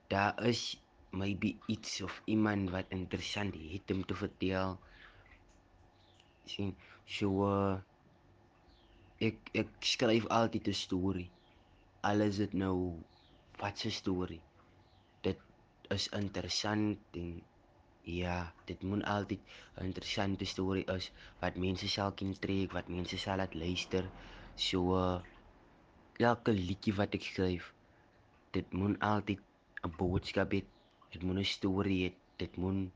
daar 0.09 0.35
is 0.51 0.75
maybe 1.11 1.55
iets 1.67 2.01
of 2.01 2.21
iemand 2.25 2.69
wat 2.69 2.85
interessant 2.89 3.55
het 3.55 3.91
om 3.91 4.05
te 4.05 4.15
vertel. 4.15 4.77
sien 6.49 6.73
so 7.05 7.45
uh, 7.45 7.77
ek 9.21 9.51
ek 9.61 9.69
skryf 9.85 10.25
altyd 10.33 10.67
'n 10.71 10.77
storie. 10.81 11.29
Alles 12.09 12.37
dit 12.41 12.53
nou 12.53 12.75
wat 13.61 13.85
'n 13.85 13.93
storie. 13.93 14.41
Dit 15.21 15.39
is 15.89 16.07
interessant 16.21 16.99
en 17.13 17.41
Ja, 18.03 18.53
dit 18.65 18.81
moet 18.83 19.03
altyd 19.03 19.39
'n 19.75 19.83
interessante 19.83 20.45
storie 20.45 20.85
is 20.85 21.11
wat 21.39 21.55
mense 21.55 21.87
sal 21.87 22.11
kan 22.11 22.33
trek, 22.39 22.71
wat 22.71 22.87
mense 22.87 23.17
sal 23.17 23.37
laat 23.37 23.53
luister. 23.53 24.05
So 24.55 24.95
uh, 24.95 25.21
elke 26.17 26.51
liedjie 26.51 26.93
wat 26.95 27.13
ek 27.13 27.23
skryf, 27.23 27.73
dit 28.51 28.71
moet 28.73 28.99
altyd 28.99 29.39
'n 29.83 29.91
boodskap 29.97 30.51
hê. 30.51 30.63
Dit 31.11 31.23
moet 31.23 31.37
'n 31.37 31.43
storie 31.43 31.99
hê. 32.05 32.13
Dit 32.37 32.57
moet 32.57 32.91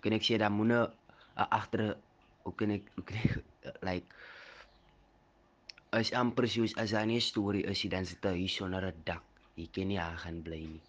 kan 0.00 0.12
ek 0.12 0.22
sê 0.22 0.38
daar 0.38 0.52
moet 0.52 0.70
'n 0.70 0.92
agter 1.58 1.96
hoe 2.42 2.54
kan 2.54 2.70
ek 2.70 2.84
hoe 2.94 3.04
kan 3.04 3.16
ek 3.16 3.32
like 3.88 4.06
as 5.90 6.12
amper 6.12 6.48
soos 6.48 6.76
as 6.76 6.90
daar 6.90 7.06
nie 7.06 7.16
'n 7.16 7.28
storie 7.32 7.64
is, 7.64 7.82
dan 7.88 8.04
sit 8.06 8.24
hy 8.24 8.46
sonder 8.46 8.84
'n 8.92 9.02
dak. 9.04 9.24
Jy 9.56 9.66
kan 9.72 9.88
nie 9.88 10.00
aan 10.00 10.18
gaan 10.18 10.42
bly 10.42 10.62
nie. 10.66 10.84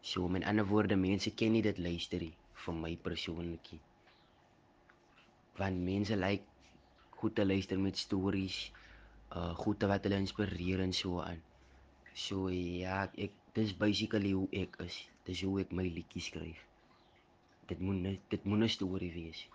So 0.00 0.28
met 0.28 0.44
ander 0.44 0.66
woorde, 0.66 0.96
mense 0.96 1.30
ken 1.30 1.52
nie 1.52 1.62
dit 1.62 1.78
luister 1.78 2.20
nie 2.20 2.36
vir 2.64 2.74
my 2.74 2.96
persoonlik. 3.02 3.72
Want 5.58 5.84
mense 5.84 6.16
lyk 6.16 6.42
like 6.42 6.56
goed 7.18 7.34
te 7.34 7.46
luister 7.46 7.78
met 7.78 7.98
stories, 7.98 8.72
uh 9.34 9.54
goed 9.58 9.82
wat 9.90 10.06
hulle 10.06 10.22
inspireer 10.22 10.80
en 10.80 10.92
so 10.92 11.20
aan. 11.20 11.42
So 12.14 12.48
ja, 12.50 13.06
ek 13.16 13.34
dis 13.54 13.74
basically 13.76 14.32
hoe 14.32 14.48
ek 14.50 14.78
is. 14.86 15.02
Dis 15.26 15.42
hoe 15.42 15.60
ek 15.60 15.74
my 15.74 15.86
liedjies 15.86 16.30
skryf. 16.30 16.64
Dit 17.68 17.80
moet 17.80 18.18
dit 18.30 18.44
moet 18.44 18.64
'n 18.64 18.68
storie 18.68 19.12
wees. 19.12 19.48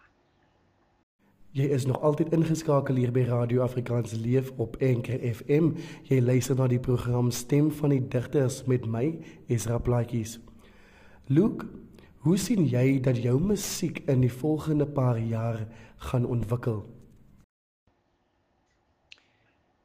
Jy 1.53 1.67
is 1.69 1.85
nog 1.85 2.01
altyd 2.01 2.31
ingeskakel 2.33 2.95
hier 2.95 3.11
by 3.11 3.27
Radio 3.29 3.61
Afrikaans 3.61 4.15
Leef 4.17 4.51
op 4.57 4.75
Enker 4.81 5.19
FM. 5.21 5.75
Jy 6.09 6.17
luister 6.21 6.55
na 6.55 6.67
die 6.67 6.79
program 6.79 7.31
Stem 7.31 7.71
van 7.71 7.89
die 7.89 8.07
Digters 8.07 8.63
met 8.65 8.85
my, 8.85 9.19
Esra 9.47 9.77
Plaatjies. 9.77 10.39
Luke, 11.27 11.67
Hoe 12.23 12.37
sien 12.39 12.61
jy 12.71 13.01
dat 13.03 13.17
jou 13.19 13.33
musiek 13.35 13.97
in 14.07 14.21
die 14.23 14.31
volgende 14.31 14.85
paar 14.87 15.17
jaar 15.19 15.57
gaan 16.07 16.23
ontwikkel? 16.23 16.77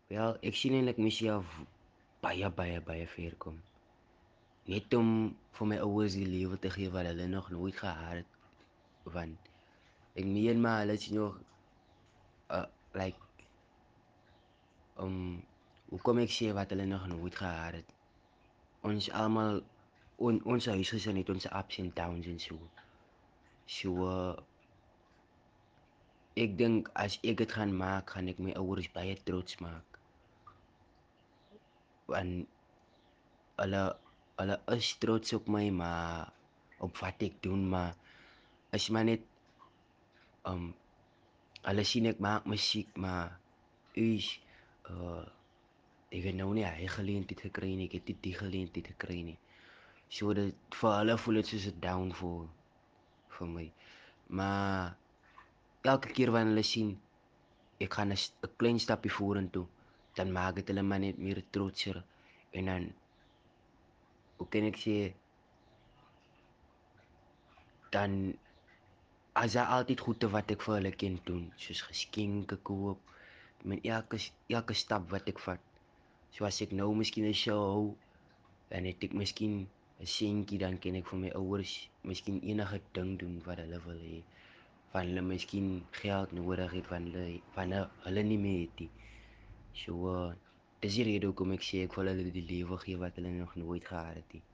Wel, 0.06 0.36
ek 0.46 0.54
sien 0.54 0.76
eintlik 0.78 1.00
myself 1.02 1.56
baie 2.22 2.46
baie 2.60 2.76
baie 2.86 3.08
ver 3.10 3.34
kom. 3.42 3.56
Net 4.70 4.94
om 4.94 5.08
vir 5.58 5.70
my 5.72 5.78
ouers 5.82 6.14
die 6.14 6.28
lewe 6.28 6.60
te 6.62 6.70
gee 6.70 6.92
wat 6.94 7.08
hulle 7.10 7.26
nog 7.32 7.48
nooit 7.50 7.74
gehad 7.80 8.20
het. 8.20 8.36
Want 9.16 9.50
ek 10.14 10.28
meen 10.36 10.62
maar 10.62 10.84
hulle 10.84 10.94
is 11.00 11.08
nog 11.16 11.40
uh 12.54 12.68
like 12.94 13.48
um 15.02 15.42
hoe 15.90 16.00
kom 16.06 16.22
ek 16.22 16.30
sê 16.36 16.52
wat 16.54 16.70
hulle 16.70 16.86
nog 16.86 17.10
nooit 17.10 17.42
gehad 17.42 17.80
het. 17.80 17.90
Ons 18.86 19.10
almal 19.24 19.58
on, 20.18 20.40
ons 20.44 20.66
huis 20.72 20.92
is 20.98 21.06
net 21.14 21.30
ons 21.30 21.46
ups 21.60 21.78
and 21.82 21.94
downs 21.94 22.26
en 22.30 22.38
so. 22.42 22.58
So 23.70 24.08
uh, 24.08 24.34
ek 26.38 26.56
dink 26.58 26.90
as 26.98 27.18
ek 27.22 27.38
dit 27.42 27.54
gaan 27.54 27.74
maak, 27.76 28.14
gaan 28.14 28.30
ek 28.32 28.42
my 28.42 28.54
ouers 28.58 28.90
baie 28.94 29.14
trots 29.28 29.58
maak. 29.64 29.98
Want 32.10 32.46
hulle 33.62 33.84
hulle 34.38 34.58
is 34.74 34.90
trots 35.02 35.34
op 35.34 35.48
my, 35.50 35.64
maar 35.74 36.30
op 36.86 36.98
wat 37.02 37.24
ek 37.26 37.40
doen, 37.42 37.64
maar 37.70 37.96
as 38.74 38.86
maar 38.94 39.06
net 39.08 39.24
um 40.46 40.70
hulle 41.66 41.84
sien 41.84 42.06
ek 42.10 42.22
maak 42.22 42.46
musiek, 42.46 42.90
maar 42.96 43.34
is 43.98 44.30
uh 44.90 45.26
ek 46.08 46.30
het 46.30 46.36
nou 46.38 46.54
nie 46.56 46.64
hy 46.64 46.86
geleentheid 46.88 47.42
gekry 47.50 47.74
nie, 47.76 47.90
ek 47.90 47.98
het 47.98 48.06
dit 48.08 48.20
die 48.30 48.36
geleentheid 48.38 48.86
gekry 48.94 49.18
nie. 49.26 49.36
So 50.16 50.32
dit 50.34 50.78
vir 50.80 50.94
hulle 50.98 51.16
voel 51.22 51.40
dit 51.40 51.50
soos 51.50 51.66
'n 51.70 51.80
downfall 51.80 52.46
vir 53.36 53.48
my. 53.56 53.66
Maar 54.28 54.96
elke 55.92 56.12
keer 56.16 56.32
wanneer 56.32 56.52
hulle 56.52 56.66
sien 56.72 56.90
ek 57.84 57.94
gaan 57.94 58.12
'n 58.12 58.54
klein 58.60 58.78
stapie 58.84 59.16
vorentoe, 59.18 59.66
dan 60.16 60.32
maak 60.32 60.54
dit 60.58 60.68
hulle 60.68 60.82
maar 60.82 61.02
net 61.04 61.18
meer 61.18 61.42
trotser 61.50 62.02
en 62.56 62.64
dan 62.70 62.92
hoe 64.38 64.48
kan 64.52 64.64
ek 64.70 64.78
sê 64.84 64.96
dan 67.94 68.12
as 69.42 69.54
jy 69.54 69.64
altyd 69.76 70.00
goede 70.06 70.28
wat 70.34 70.50
ek 70.54 70.64
vir 70.66 70.74
hulle 70.78 70.92
kan 71.00 71.16
doen, 71.28 71.44
soos 71.62 71.82
geskenke 71.90 72.56
koop 72.70 73.00
met 73.64 73.84
elke 73.84 74.18
elke 74.56 74.74
stap 74.74 75.10
wat 75.12 75.28
ek 75.32 75.38
vat. 75.46 75.62
So 76.34 76.44
as 76.48 76.60
ek 76.64 76.72
nou 76.80 76.90
miskien 76.94 77.26
'n 77.28 77.40
show 77.44 77.60
hou, 77.72 77.86
dan 78.70 78.84
het 78.90 79.04
ek 79.04 79.14
miskien 79.22 79.68
'n 80.00 80.06
seentjie 80.06 80.58
dan 80.62 80.76
kan 80.82 80.94
ek 80.94 81.08
vir 81.10 81.18
my 81.20 81.30
ouers 81.38 81.70
miskien 82.08 82.36
enige 82.50 82.78
ding 82.96 83.08
doen 83.20 83.38
wat 83.46 83.58
hulle 83.62 83.78
wil 83.86 84.02
hê. 84.10 84.18
Van 84.92 85.08
hulle 85.08 85.22
miskien 85.28 85.70
geld 86.00 86.34
nodig 86.38 86.74
het 86.76 86.86
van 86.90 87.08
hulle 87.08 87.40
van 87.56 87.72
hulle 88.04 88.22
nie 88.28 88.38
meer 88.44 88.60
het 88.60 88.82
nie. 88.82 88.90
So 89.80 90.12
uh, 90.12 90.28
dis 90.84 90.98
die 91.00 91.06
rede 91.08 91.26
hoekom 91.30 91.54
ek 91.56 91.66
sê 91.68 91.80
ek 91.86 91.96
wil 91.98 92.10
hulle 92.12 92.30
die 92.36 92.44
lewe 92.50 92.78
gee 92.84 93.00
wat 93.00 93.18
hulle 93.18 93.32
nog 93.34 93.56
nooit 93.62 93.88
gehad 93.90 94.20
het 94.20 94.36
nie. 94.36 94.44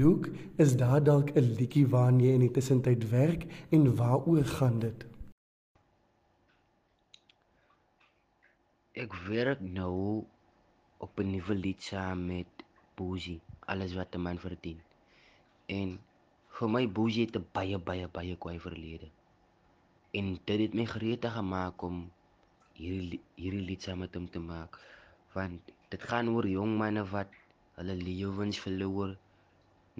Luke, 0.00 0.32
is 0.64 0.72
daar 0.84 1.04
dalk 1.10 1.34
'n 1.36 1.52
liedjie 1.58 1.84
waarna 1.96 2.24
jy 2.24 2.32
in 2.38 2.46
die 2.46 2.54
tussentyd 2.60 3.04
werk 3.12 3.44
en 3.76 3.84
waaroor 4.00 4.48
gaan 4.56 4.80
dit? 4.86 5.04
Ek 9.04 9.12
werk 9.28 9.60
nou 9.60 10.24
op 10.98 11.20
'n 11.20 11.30
nuwe 11.36 11.54
lied 11.54 11.82
saam 11.90 12.26
met 12.32 12.66
Boosie 12.96 13.40
alles 13.72 13.94
wat 13.98 14.14
'n 14.14 14.24
man 14.26 14.38
verdien. 14.46 14.80
En 15.78 15.98
vir 16.58 16.68
my 16.74 16.84
Boogie 16.96 17.26
het 17.26 17.36
'n 17.36 17.46
baie 17.52 17.78
baie 17.78 18.08
baie 18.08 18.36
kwaai 18.36 18.58
verlede. 18.60 19.08
En 20.18 20.26
dit 20.44 20.60
het 20.60 20.74
my 20.74 20.86
gereed 20.86 21.24
gemaak 21.38 21.82
om 21.82 21.96
hierdie 22.78 23.20
hierdie 23.34 23.66
lied 23.68 23.82
saam 23.82 23.98
met 24.04 24.14
hom 24.14 24.28
te 24.30 24.40
maak 24.40 24.78
want 25.34 25.72
dit 25.92 26.02
gaan 26.10 26.28
oor 26.34 26.46
jong 26.48 26.76
manne 26.82 27.02
wat 27.14 27.32
hulle 27.78 27.94
lewens 27.94 28.60
verloor 28.66 29.16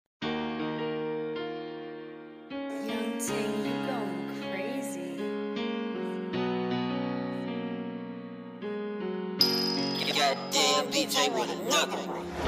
Goddamn 10.08 10.88
DJ 10.92 11.28
with 11.36 11.52
another 11.60 12.00
one. 12.08 12.39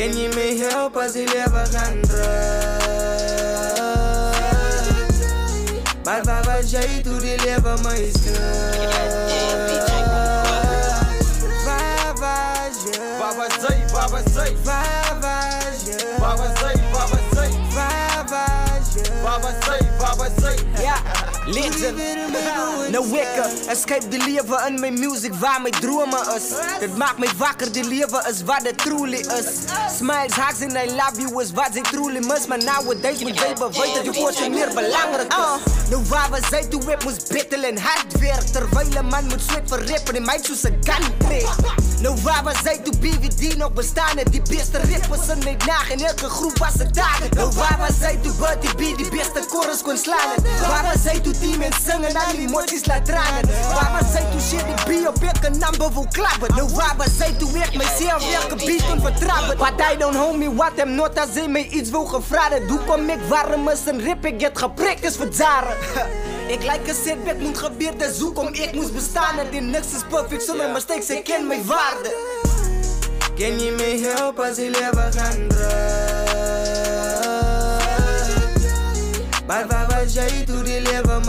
Ken 0.00 0.16
je 0.16 0.28
me 0.28 0.68
helpen 0.68 1.02
als 1.02 1.14
ik 1.14 1.32
leven 1.32 1.66
gaan 1.66 2.00
terug? 2.00 2.78
Maar 6.04 6.22
waar 6.24 6.44
was 6.44 6.70
jij 6.70 7.00
toen 7.02 7.18
die 7.18 7.44
leven 7.44 7.82
mij 7.82 8.10
Waar 11.54 12.14
was 12.14 12.82
je? 12.84 13.16
Waar 13.18 13.34
was 13.36 13.52
zij? 13.62 13.86
Waar 13.92 14.10
was 14.10 14.32
zij? 14.32 14.56
Waar 14.64 15.20
was 15.20 15.84
je? 15.84 16.18
Waar 16.18 16.36
legend. 21.52 21.98
Nou 22.90 23.10
wekker, 23.10 23.50
escape 23.66 24.08
die 24.08 24.24
leven 24.24 24.66
in 24.66 24.80
mijn 24.80 24.98
music 24.98 25.34
waar 25.34 25.60
mijn 25.60 25.74
dromen 25.74 26.34
is. 26.36 26.48
Dat 26.80 26.96
maakt 26.96 27.18
mij 27.18 27.28
wakker, 27.36 27.72
die 27.72 27.84
leven 27.84 28.26
is 28.30 28.42
wat 28.42 28.60
het 28.62 28.78
truly 28.78 29.18
is. 29.18 29.46
Smiles, 29.96 30.34
hugs 30.34 30.60
en 30.60 30.70
I 30.70 30.90
love 30.90 31.20
you 31.20 31.42
is 31.42 31.50
wat 31.52 31.74
ik 31.74 31.86
truly 31.86 32.26
mis. 32.26 32.46
Maar 32.46 32.58
nowadays 32.58 33.18
moet 33.18 33.38
jij 33.38 33.54
bewijzen 33.54 34.04
dat 34.04 34.14
je 34.14 34.20
woordje 34.20 34.50
meer 34.50 34.68
belangrijk 34.74 35.32
is. 35.32 35.88
Nou 35.90 36.02
waar 36.08 36.30
we 36.30 36.38
zijn 36.50 36.68
toen 36.68 36.90
ik 36.90 37.04
moest 37.04 37.28
bittelen 37.28 37.70
en 37.70 37.78
hard 37.78 38.18
werken. 38.18 38.52
Terwijl 38.52 38.96
een 38.96 39.06
man 39.06 39.24
moet 39.24 39.42
sweat 39.46 39.62
voor 39.66 39.84
rappen 39.84 40.14
en 40.14 40.24
mij 40.24 40.38
zoals 40.42 40.62
een 40.62 40.78
gun 40.80 41.16
trekt. 41.18 41.56
Nou 42.00 42.16
waar 42.22 42.44
we 42.44 42.52
zijn 42.62 42.82
toen 42.82 42.98
BVD 43.00 43.56
nog 43.56 43.72
bestaan 43.72 44.16
en 44.16 44.30
die 44.30 44.42
beste 44.42 44.78
rappers 44.78 45.28
in 45.28 45.38
mijn 45.44 45.56
nacht. 45.66 45.90
In 45.90 46.04
elke 46.04 46.28
groep 46.28 46.58
was 46.58 46.74
het 46.78 46.94
dagen. 46.94 47.28
Nou 47.34 47.52
waar 47.54 47.78
we 47.86 47.94
zijn 48.00 48.20
toen 48.20 48.36
Buddy 48.38 48.74
B 48.74 48.96
die 48.96 49.08
beste 49.10 49.42
chorus 49.48 49.82
kon 49.82 49.96
slaan. 49.96 50.34
Waar 50.68 50.92
we 50.92 50.98
zijn 50.98 51.22
toen 51.22 51.34
en 51.42 51.72
zingen 51.86 52.14
en 52.14 52.36
die 52.36 52.48
emoties 52.48 52.86
laat 52.86 53.04
tranen. 53.04 53.48
Waar 53.74 53.98
we 53.98 54.06
zijn 54.12 54.30
toen 54.30 54.40
shit 54.40 54.64
die 54.86 55.02
B 55.02 55.08
op 55.08 55.22
elke 55.22 55.50
number 55.50 55.92
wil 55.92 56.06
klappen. 56.12 56.54
Nou 56.56 56.70
waar 56.74 57.08
zijn 57.16 57.36
toen 57.36 57.56
ik 57.56 57.76
mezelf 57.76 58.34
elke 58.34 58.56
beat 58.66 58.86
kon 58.88 59.00
vertrappen. 59.00 59.56
But 59.56 59.86
I 59.92 59.96
don't 59.98 60.16
homie 60.16 60.50
wat 60.50 60.72
hem 60.76 60.94
not 60.94 61.20
als 61.20 61.30
hij 61.34 61.48
mij 61.48 61.66
iets 61.66 61.90
wil 61.90 62.04
gevragen. 62.04 62.66
Doe 62.66 62.78
kom 62.78 63.08
ik 63.08 63.20
warm 63.28 63.68
is 63.68 63.86
een 63.86 64.00
rip 64.00 64.24
ik 64.24 64.40
het 64.40 64.58
geprikt 64.58 65.04
is 65.04 65.16
voor 65.16 65.28
jaren. 65.32 65.76
Ik 66.50 66.64
lijk 66.64 66.88
een 66.88 66.94
setback 67.04 67.38
moet 67.38 67.58
gebeuren, 67.58 68.14
zoek 68.14 68.38
om 68.38 68.46
ik 68.46 68.72
moest 68.72 68.92
bestaan. 68.92 69.38
En 69.38 69.50
die 69.50 69.60
niks 69.60 69.86
is 69.86 70.02
perfect 70.08 70.42
zonder 70.42 70.70
mistakes, 70.70 71.10
ik 71.10 71.24
ken 71.24 71.46
mijn 71.46 71.66
waarde. 71.66 72.14
Ken 73.34 73.60
je 73.60 73.70
me 73.70 74.12
helpen 74.14 74.48
als 74.48 74.56
je 74.56 74.70
leven 74.70 75.12
gaan 75.12 75.48
terug? 75.48 76.59
Maar 79.50 79.66
waar 79.66 79.86
was 79.86 80.12
jij 80.12 80.44
toen 80.44 80.64
die 80.64 80.80
leven 80.82 81.20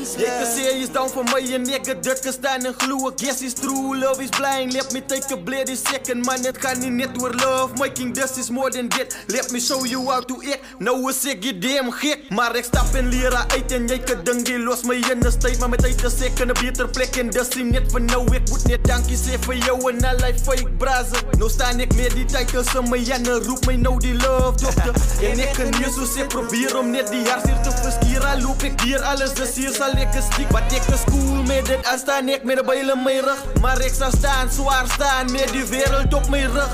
Ik 0.00 0.06
Ik 0.06 0.40
is 0.40 0.54
serious 0.54 0.90
down 0.92 1.08
for 1.08 1.24
my 1.24 1.52
en 1.52 1.68
ik 1.68 1.84
het 1.86 2.02
drukken 2.02 2.32
staan 2.32 2.64
en 2.64 2.74
gloeien. 2.78 3.12
Guess 3.16 3.42
is 3.42 3.52
true, 3.52 3.98
love 3.98 4.22
is 4.22 4.28
blind. 4.28 4.72
Let 4.72 4.92
me 4.92 5.04
take 5.06 5.32
a 5.32 5.36
blade 5.36 5.76
second, 5.76 6.24
man. 6.24 6.44
Het 6.44 6.58
gaat 6.58 6.78
niet 6.78 6.90
net 6.90 7.14
door 7.14 7.34
love. 7.34 7.74
Making 7.74 8.14
this 8.14 8.38
is 8.38 8.50
more 8.50 8.70
than 8.70 8.88
that. 8.88 9.16
Let 9.26 9.52
me 9.52 9.60
show 9.60 9.86
you 9.86 10.04
how 10.04 10.22
to 10.24 10.34
act. 10.34 10.60
Nou 10.78 11.10
is 11.10 11.22
je 11.40 11.58
damn 11.58 11.92
gek. 11.92 12.18
Maar 12.28 12.56
ik 12.56 12.64
stap 12.64 12.94
en 12.94 13.08
leer 13.08 13.34
uit 13.34 13.72
en 13.72 13.86
jij 13.86 13.98
kan 13.98 14.24
ding 14.24 14.42
die 14.42 14.58
los 14.58 14.82
me 14.82 14.94
in 14.94 15.20
de 15.20 15.36
tijd. 15.36 15.58
Maar 15.58 15.68
met 15.68 15.78
tijd 15.78 16.04
is 16.04 16.20
ik 16.20 16.38
in 16.38 16.48
een 16.48 16.56
beter 16.60 16.88
plek 16.88 17.16
en 17.16 17.30
dat 17.30 17.56
is 17.56 17.62
net 17.62 17.82
van 17.90 18.04
nou. 18.04 18.34
Ik 18.34 18.48
moet 18.48 18.66
net 18.66 18.84
dankie 18.84 19.16
zeggen 19.16 19.42
voor 19.42 19.56
jou 19.56 19.92
en 19.92 20.04
allerlei 20.04 20.34
fake 20.42 20.70
brazen. 20.78 21.18
Nou 21.38 21.50
sta 21.50 21.70
ik 21.70 21.94
meer 21.94 22.14
die 22.14 22.24
tijd 22.24 22.48
tussen 22.48 22.88
me 22.88 23.12
en 23.12 23.28
roep 23.28 23.66
mij 23.66 23.76
nou 23.76 23.98
die 23.98 24.14
love 24.14 24.56
dokter. 24.56 24.94
En 25.22 25.38
ik 25.38 25.52
kan 25.52 25.68
niet 25.80 25.94
zo 25.94 26.04
zeggen 26.04 26.26
probeer 26.26 26.78
om 26.78 26.90
net 26.90 27.08
die 27.08 27.28
hart 27.28 27.46
hier 27.46 27.60
te 27.60 27.70
verskieren. 27.70 28.42
Loop 28.42 28.62
ik 28.62 28.80
hier 28.80 29.00
alles, 29.00 29.34
dus 29.34 29.54
hier 29.54 29.72
zal 29.90 30.00
ik 30.00 30.14
een 30.14 30.22
stiek. 30.32 30.50
Wat 30.50 30.72
ik 30.72 30.82
is 30.94 31.04
cool 31.04 31.42
met 31.42 31.66
dit, 31.66 31.90
als 31.90 32.00
staan 32.00 32.28
ik 32.28 32.42
met 32.44 32.56
de 32.56 32.64
bijlen 32.64 33.02
mijn 33.02 33.20
rug. 33.20 33.44
Maar 33.60 33.84
ik 33.84 33.92
zal 33.92 34.10
staan, 34.10 34.50
zwaar 34.50 34.86
staan, 34.86 35.32
met 35.32 35.48
die 35.48 35.64
wereld 35.64 36.14
op 36.14 36.28
mijn 36.28 36.52
rug. 36.52 36.68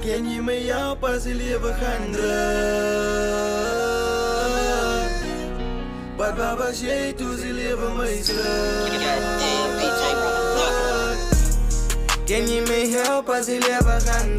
Ken 0.00 0.30
je 0.30 0.42
me 0.42 0.64
jou 0.64 0.96
pas 0.96 1.24
je 1.24 1.34
leven 1.34 1.74
gaan 1.74 2.18
waar 6.36 6.56
was 6.56 6.80
jij 6.80 7.12
toen 7.12 7.36
ze 7.36 7.46
leven 7.46 7.96
mij 7.96 8.22
Ken 12.24 12.48
je 12.48 12.60
me 12.60 13.02
help 13.04 13.28
als 13.28 13.46
je 13.46 13.58
leven 13.58 14.00
gaan 14.00 14.34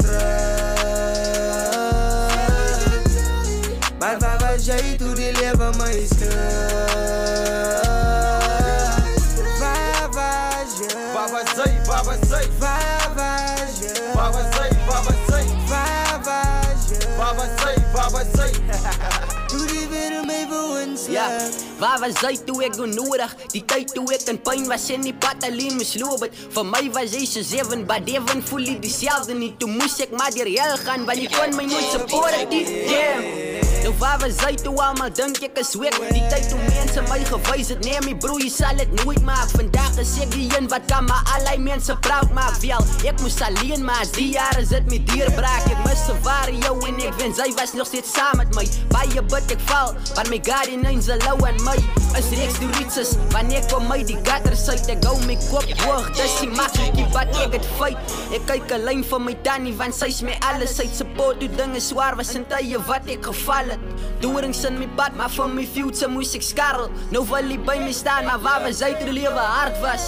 waar 21.82 21.98
was 21.98 22.20
jy 22.22 22.36
toe 22.46 22.60
ek 22.68 22.78
nodig? 22.78 23.34
Die 23.54 23.64
tyd 23.66 23.90
toe 23.96 24.06
ek 24.14 24.28
in 24.30 24.38
pyn 24.46 24.68
was 24.70 24.86
en 24.94 25.02
die 25.06 25.14
pad 25.24 25.42
alleen 25.48 25.76
misloop 25.80 26.28
het. 26.28 26.38
Vir 26.54 26.68
my 26.70 26.84
was 26.94 27.16
jy 27.16 27.24
so 27.26 27.42
seven, 27.42 27.84
but 27.90 28.08
even 28.08 28.42
fully 28.42 28.78
dieselfde 28.78 29.34
nie. 29.34 29.52
Toe 29.58 29.70
moes 29.72 29.98
ek 30.06 30.14
maar 30.14 30.30
deur 30.36 30.50
hel 30.54 30.78
gaan 30.86 31.06
want 31.10 31.18
jy 31.18 31.28
kon 31.34 31.58
my 31.58 31.66
nooit 31.66 31.90
support 31.90 32.38
het. 32.38 32.48
nie. 32.54 32.64
Damn. 32.86 33.71
Nou 33.82 33.94
waar 33.98 34.18
was 34.22 34.36
jy 34.38 34.54
toe 34.62 34.76
almal 34.78 35.10
dink 35.10 35.40
ek 35.42 35.56
is 35.58 35.72
week? 35.74 35.96
Die 36.14 36.22
tyd 36.30 36.44
toe 36.52 36.58
mense 36.68 37.02
my 37.08 37.16
gewys 37.26 37.72
het, 37.72 37.80
nee 37.82 37.98
my 38.04 38.12
broer, 38.22 38.44
jy 38.44 38.50
sal 38.54 38.78
dit 38.78 38.92
nooit 39.00 39.18
maak. 39.26 39.50
Vandag 39.56 39.96
is 39.98 40.12
ek 40.22 40.30
die 40.36 40.44
een 40.54 40.68
wat 40.70 40.86
kan 40.90 41.08
maar 41.08 41.26
allei 41.34 41.56
mense 41.58 41.96
proud 42.06 42.30
maak. 42.36 42.54
Wel, 42.62 42.86
ek 43.10 43.18
moes 43.24 43.40
alleen 43.42 43.82
maar 43.82 44.06
die 44.14 44.28
jare 44.36 44.62
sit 44.68 44.86
met 44.92 45.02
dierbraak. 45.10 45.66
Ek 45.66 45.80
mis 45.88 46.04
se 46.06 46.14
ware 46.22 46.54
jou 46.62 46.76
en 46.86 47.00
ek 47.08 47.18
wens 47.18 47.40
hy 47.42 47.48
was 47.58 47.74
nog 47.74 47.90
steeds 47.90 48.12
saam 48.14 48.38
met 48.38 48.54
my. 48.54 48.68
Baie 48.94 49.24
bid 49.34 49.56
ek 49.56 49.66
val, 49.72 49.96
maar 50.14 50.30
my 50.30 50.38
guardian 50.46 50.86
angel 50.86 51.18
lou 51.26 51.36
aan 51.50 51.58
my. 51.66 51.74
Is 52.20 52.30
reeks 52.36 52.60
die 52.62 52.70
riches, 52.76 53.16
wanneer 53.34 53.66
kom 53.72 53.88
my 53.90 53.98
die 54.06 54.18
gutter 54.22 54.54
suit 54.58 54.86
ek 54.94 55.02
hou 55.08 55.16
my 55.26 55.34
kop 55.48 55.66
hoog. 55.82 56.06
Dis 56.20 56.38
die 56.38 56.52
makkie 56.54 57.08
wat 57.16 57.34
ek 57.42 57.58
het 57.58 57.68
feit. 57.80 58.16
Ek 58.30 58.46
kyk 58.46 58.78
'n 58.78 58.86
lyn 58.86 59.02
vir 59.02 59.20
my 59.26 59.34
tannie 59.42 59.74
want 59.74 59.98
sy's 59.98 60.22
my 60.22 60.38
alles. 60.52 60.76
Sy 60.78 60.86
support 60.86 61.40
toe 61.40 61.50
dinge 61.58 61.80
swaar 61.80 62.14
was 62.16 62.34
en 62.38 62.46
tye 62.46 62.78
wat 62.86 63.10
ek 63.10 63.26
geval 63.26 63.71
het. 63.72 63.80
Doorings 64.22 64.62
in 64.68 64.78
my 64.78 64.88
pad, 64.96 65.16
maar 65.16 65.30
vir 65.32 65.48
my 65.48 65.64
future 65.66 66.10
moes 66.12 66.34
ek 66.38 66.44
skarrel. 66.46 66.90
Nou 67.14 67.24
wil 67.28 67.46
hy 67.52 67.58
by 67.58 67.78
my 67.82 67.92
staan, 67.96 68.24
maar 68.28 68.40
waar 68.44 68.62
was 68.66 68.80
hy 68.84 68.92
toe 69.00 69.08
die 69.10 69.16
lewe 69.22 69.44
hard 69.56 69.76
was? 69.84 70.04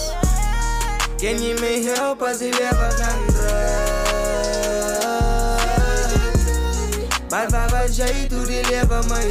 Ken 1.21 1.37
je 1.43 1.55
me 1.61 1.71
help 1.95 2.23
als 2.23 2.39
je 2.39 2.51
leven 2.53 2.93
gaan 3.01 3.21
terug? 3.27 4.03
Maar 7.31 7.49
waar 7.51 7.71
was 7.71 7.97
jij 7.97 8.27
toen 8.29 8.47
die 8.47 8.63
Waar 8.81 9.07
was 9.09 9.23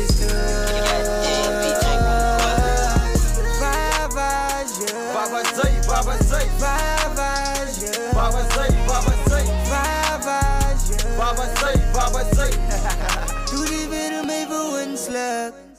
je? 4.78 4.88
Waar 5.14 5.30
was 5.30 5.48
zij? 5.60 5.74
Waar 5.88 6.04
was 6.04 6.28
zij? 6.28 6.48
Waar 6.54 6.72
was 6.72 6.90
je? 7.80 8.10
Waar 8.14 8.32
was 8.32 8.54
zij? 8.54 8.72
Waar? 11.94 13.13
left. 15.14 15.73